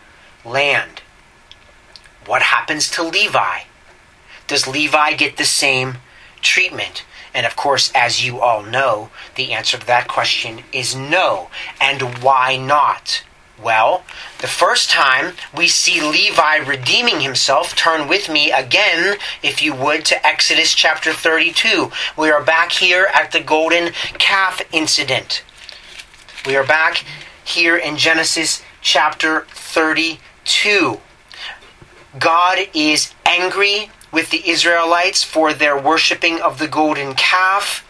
land. 0.44 1.02
What 2.26 2.42
happens 2.42 2.90
to 2.92 3.02
Levi? 3.02 3.60
Does 4.46 4.68
Levi 4.68 5.14
get 5.14 5.36
the 5.36 5.44
same 5.44 5.98
treatment? 6.40 7.04
And 7.34 7.44
of 7.44 7.56
course, 7.56 7.92
as 7.94 8.24
you 8.24 8.40
all 8.40 8.62
know, 8.62 9.10
the 9.34 9.52
answer 9.52 9.76
to 9.76 9.86
that 9.86 10.08
question 10.08 10.62
is 10.72 10.96
no. 10.96 11.50
And 11.80 12.22
why 12.22 12.56
not? 12.56 13.22
Well, 13.62 14.04
the 14.38 14.46
first 14.46 14.90
time 14.90 15.32
we 15.56 15.66
see 15.66 16.02
Levi 16.02 16.56
redeeming 16.56 17.20
himself, 17.20 17.74
turn 17.74 18.06
with 18.06 18.28
me 18.28 18.52
again, 18.52 19.18
if 19.42 19.62
you 19.62 19.74
would, 19.74 20.04
to 20.06 20.26
Exodus 20.26 20.74
chapter 20.74 21.12
32. 21.12 21.90
We 22.18 22.30
are 22.30 22.44
back 22.44 22.72
here 22.72 23.08
at 23.14 23.32
the 23.32 23.40
golden 23.40 23.92
calf 24.18 24.60
incident. 24.72 25.42
We 26.46 26.54
are 26.54 26.66
back 26.66 27.04
here 27.44 27.76
in 27.76 27.96
Genesis 27.96 28.62
chapter 28.82 29.46
32. 29.50 31.00
God 32.18 32.58
is 32.74 33.14
angry 33.24 33.90
with 34.12 34.30
the 34.30 34.48
Israelites 34.48 35.22
for 35.22 35.52
their 35.52 35.78
worshiping 35.78 36.40
of 36.40 36.58
the 36.58 36.68
golden 36.68 37.14
calf. 37.14 37.82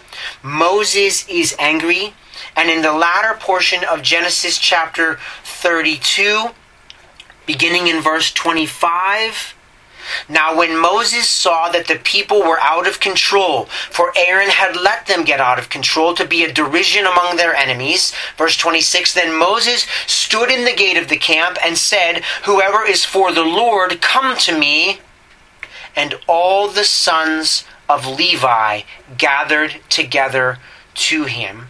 Moses 0.42 1.28
is 1.28 1.54
angry. 1.58 2.14
And 2.54 2.70
in 2.70 2.82
the 2.82 2.92
latter 2.92 3.38
portion 3.38 3.84
of 3.84 4.02
Genesis 4.02 4.58
chapter 4.58 5.18
32, 5.44 6.48
beginning 7.46 7.86
in 7.86 8.02
verse 8.02 8.32
25. 8.32 9.54
Now, 10.28 10.56
when 10.56 10.78
Moses 10.78 11.28
saw 11.28 11.68
that 11.70 11.88
the 11.88 11.96
people 11.96 12.40
were 12.40 12.60
out 12.60 12.86
of 12.86 13.00
control, 13.00 13.64
for 13.90 14.12
Aaron 14.16 14.50
had 14.50 14.76
let 14.76 15.06
them 15.06 15.24
get 15.24 15.40
out 15.40 15.58
of 15.58 15.68
control 15.68 16.14
to 16.14 16.26
be 16.26 16.44
a 16.44 16.52
derision 16.52 17.06
among 17.06 17.36
their 17.36 17.54
enemies, 17.54 18.12
verse 18.36 18.56
26, 18.56 19.14
then 19.14 19.36
Moses 19.36 19.86
stood 20.06 20.50
in 20.50 20.64
the 20.64 20.74
gate 20.74 20.96
of 20.96 21.08
the 21.08 21.16
camp 21.16 21.58
and 21.62 21.76
said, 21.76 22.22
Whoever 22.44 22.84
is 22.86 23.04
for 23.04 23.32
the 23.32 23.44
Lord, 23.44 24.00
come 24.00 24.36
to 24.38 24.56
me. 24.56 25.00
And 25.96 26.14
all 26.26 26.68
the 26.68 26.84
sons 26.84 27.64
of 27.88 28.06
Levi 28.06 28.82
gathered 29.16 29.80
together 29.88 30.58
to 30.94 31.24
him. 31.24 31.68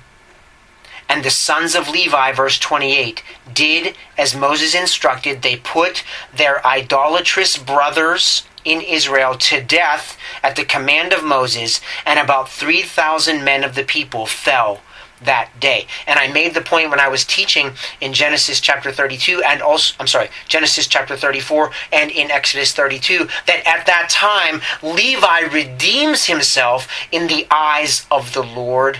And 1.08 1.24
the 1.24 1.30
sons 1.30 1.76
of 1.76 1.88
Levi, 1.88 2.32
verse 2.32 2.58
28, 2.58 3.22
did 3.54 3.96
as 4.18 4.34
Moses 4.34 4.74
instructed. 4.74 5.42
They 5.42 5.56
put 5.56 6.02
their 6.34 6.66
idolatrous 6.66 7.56
brothers 7.56 8.42
in 8.64 8.80
Israel 8.80 9.36
to 9.36 9.62
death 9.62 10.18
at 10.42 10.56
the 10.56 10.64
command 10.64 11.12
of 11.12 11.22
Moses, 11.22 11.80
and 12.04 12.18
about 12.18 12.48
3,000 12.48 13.44
men 13.44 13.62
of 13.62 13.76
the 13.76 13.84
people 13.84 14.26
fell 14.26 14.80
that 15.22 15.50
day. 15.60 15.86
And 16.06 16.18
I 16.18 16.30
made 16.32 16.54
the 16.54 16.60
point 16.60 16.90
when 16.90 17.00
I 17.00 17.08
was 17.08 17.24
teaching 17.24 17.72
in 18.00 18.12
Genesis 18.12 18.60
chapter 18.60 18.92
32 18.92 19.42
and 19.42 19.62
also, 19.62 19.94
I'm 19.98 20.06
sorry, 20.06 20.28
Genesis 20.48 20.86
chapter 20.86 21.16
34 21.16 21.70
and 21.92 22.10
in 22.10 22.30
Exodus 22.30 22.72
32 22.72 23.28
that 23.46 23.62
at 23.66 23.86
that 23.86 24.08
time 24.10 24.60
Levi 24.82 25.40
redeems 25.52 26.26
himself 26.26 26.88
in 27.10 27.26
the 27.26 27.46
eyes 27.50 28.06
of 28.10 28.34
the 28.34 28.42
Lord. 28.42 28.98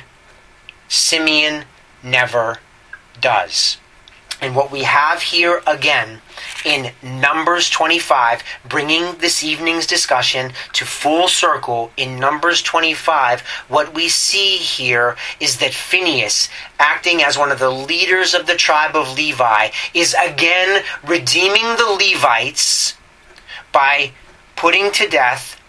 Simeon 0.89 1.65
never 2.03 2.59
does. 3.21 3.79
And 4.41 4.55
what 4.55 4.71
we 4.71 4.85
have 4.85 5.23
here 5.23 5.63
again 5.67 6.21
in 6.67 6.91
Numbers 7.01 7.71
25, 7.71 8.43
bringing 8.69 9.17
this 9.19 9.45
evening's 9.45 9.87
discussion 9.87 10.53
to 10.73 10.85
full 10.85 11.29
circle 11.29 11.93
in 11.97 12.19
Numbers 12.19 12.61
25, 12.61 13.41
what 13.69 13.95
we 13.95 14.09
see 14.09 14.57
here 14.57 15.17
is 15.39 15.59
that 15.59 15.73
Phineas, 15.73 16.49
acting 16.81 17.23
as 17.23 17.39
one 17.39 17.53
of 17.53 17.61
the 17.61 17.71
leaders 17.71 18.35
of 18.35 18.49
the 18.49 18.57
tribe 18.57 18.97
of 18.97 19.17
Levi, 19.17 19.69
is 19.95 20.17
again 20.21 20.83
redeeming 21.07 21.77
the 21.77 21.97
Levites 22.01 22.97
by 23.71 24.11
putting 24.57 24.91
to 24.91 25.09
death 25.09 25.61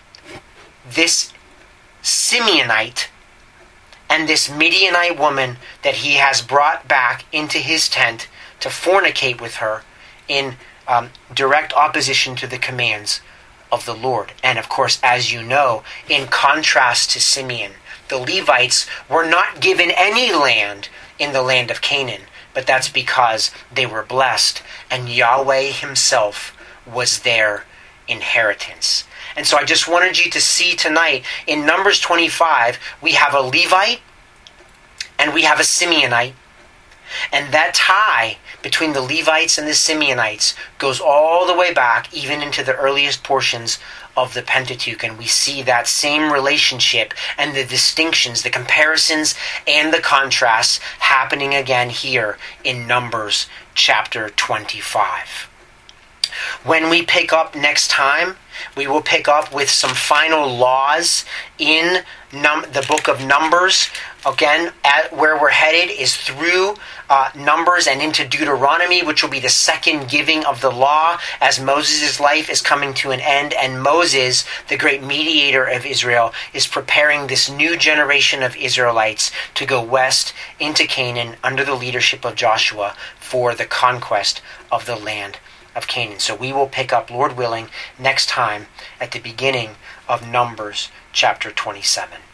this 0.90 1.32
Simeonite 2.02 3.06
and 4.10 4.28
this 4.28 4.50
Midianite 4.50 5.20
woman 5.20 5.58
that 5.84 5.96
he 5.96 6.14
has 6.14 6.42
brought 6.42 6.88
back 6.88 7.26
into 7.32 7.60
his 7.60 7.88
tent 7.88 8.28
to 8.62 8.70
fornicate 8.70 9.40
with 9.40 9.58
her 9.58 9.84
in 10.28 10.56
um, 10.88 11.10
direct 11.34 11.74
opposition 11.74 12.36
to 12.38 12.48
the 12.48 12.58
commands 12.58 13.22
of 13.72 13.86
the 13.86 13.96
Lord. 13.96 14.34
And 14.44 14.58
of 14.58 14.70
course, 14.70 15.00
as 15.04 15.32
you 15.32 15.44
know, 15.44 15.84
in 16.10 16.28
contrast 16.28 17.12
to 17.12 17.20
Simeon, 17.20 17.74
the 18.10 18.18
Levites 18.18 18.88
were 19.10 19.28
not 19.28 19.60
given 19.60 19.92
any 19.92 20.34
land 20.34 20.90
in 21.20 21.34
the 21.34 21.42
land 21.42 21.70
of 21.70 21.82
Canaan, 21.82 22.22
but 22.54 22.66
that's 22.66 22.90
because 22.90 23.52
they 23.74 23.86
were 23.86 24.04
blessed, 24.04 24.64
and 24.90 25.10
Yahweh 25.10 25.72
Himself 25.72 26.58
was 26.86 27.20
their 27.20 27.66
inheritance. 28.08 29.04
And 29.36 29.46
so 29.46 29.58
I 29.58 29.66
just 29.66 29.88
wanted 29.88 30.18
you 30.18 30.32
to 30.32 30.42
see 30.42 30.76
tonight 30.76 31.24
in 31.46 31.66
Numbers 31.66 32.00
25, 32.00 32.80
we 33.02 33.12
have 33.12 33.34
a 33.34 33.42
Levite 33.42 34.00
and 35.20 35.34
we 35.34 35.44
have 35.44 35.60
a 35.60 35.64
Simeonite. 35.64 36.34
And 37.32 37.54
that 37.54 37.74
tie 37.74 38.38
between 38.62 38.94
the 38.94 39.02
Levites 39.02 39.58
and 39.58 39.68
the 39.68 39.72
Simeonites 39.72 40.56
goes 40.78 41.00
all 41.00 41.46
the 41.46 41.54
way 41.54 41.74
back, 41.74 42.14
even 42.14 42.42
into 42.42 42.64
the 42.64 42.76
earliest 42.76 43.24
portions 43.24 43.80
of 44.16 44.34
the 44.34 44.42
Pentateuch. 44.42 45.04
And 45.04 45.18
we 45.18 45.26
see 45.26 45.62
that 45.62 45.88
same 45.88 46.34
relationship 46.34 47.14
and 47.38 47.56
the 47.56 47.64
distinctions, 47.64 48.42
the 48.42 48.50
comparisons, 48.50 49.36
and 49.68 49.94
the 49.94 50.02
contrasts 50.02 50.80
happening 51.00 51.54
again 51.54 51.90
here 51.90 52.38
in 52.64 52.88
Numbers 52.88 53.48
chapter 53.76 54.30
25. 54.30 55.50
When 56.64 56.90
we 56.90 57.04
pick 57.04 57.32
up 57.32 57.56
next 57.56 57.90
time, 57.90 58.36
we 58.76 58.88
will 58.88 59.02
pick 59.02 59.28
up 59.28 59.54
with 59.54 59.70
some 59.70 59.94
final 59.94 60.48
laws 60.48 61.26
in 61.58 62.04
num- 62.34 62.66
the 62.72 62.86
book 62.88 63.08
of 63.08 63.26
Numbers. 63.26 63.90
Again, 64.26 64.74
at 64.84 65.16
where 65.16 65.40
we're 65.40 65.50
headed 65.50 65.92
is 65.92 66.16
through 66.16 66.76
uh, 67.10 67.30
Numbers 67.36 67.88
and 67.88 68.02
into 68.02 68.28
Deuteronomy, 68.28 69.04
which 69.04 69.24
will 69.24 69.30
be 69.30 69.40
the 69.40 69.50
second 69.50 70.10
giving 70.10 70.46
of 70.46 70.62
the 70.62 70.72
law 70.72 71.18
as 71.40 71.60
Moses' 71.60 72.20
life 72.20 72.50
is 72.50 72.62
coming 72.62 72.94
to 72.96 73.12
an 73.12 73.20
end. 73.20 73.54
And 73.54 73.82
Moses, 73.82 74.46
the 74.68 74.78
great 74.78 75.04
mediator 75.04 75.66
of 75.66 75.86
Israel, 75.86 76.34
is 76.54 76.68
preparing 76.68 77.28
this 77.28 77.50
new 77.50 77.78
generation 77.78 78.44
of 78.44 78.56
Israelites 78.56 79.32
to 79.56 79.66
go 79.66 79.82
west 79.82 80.34
into 80.60 80.86
Canaan 80.86 81.36
under 81.44 81.64
the 81.64 81.76
leadership 81.76 82.26
of 82.26 82.36
Joshua 82.36 82.96
for 83.20 83.56
the 83.56 83.66
conquest 83.66 84.42
of 84.72 84.86
the 84.86 84.96
land 84.96 85.40
of 85.76 85.88
Canaan. 85.88 86.20
So 86.20 86.36
we 86.36 86.52
will 86.52 86.68
pick 86.68 86.92
up, 86.92 87.12
Lord 87.12 87.38
willing, 87.38 87.70
next 88.00 88.28
time 88.28 88.68
at 89.00 89.12
the 89.12 89.20
beginning 89.20 89.72
of 90.10 90.28
Numbers 90.28 90.90
chapter 91.14 91.52
27. 91.52 92.27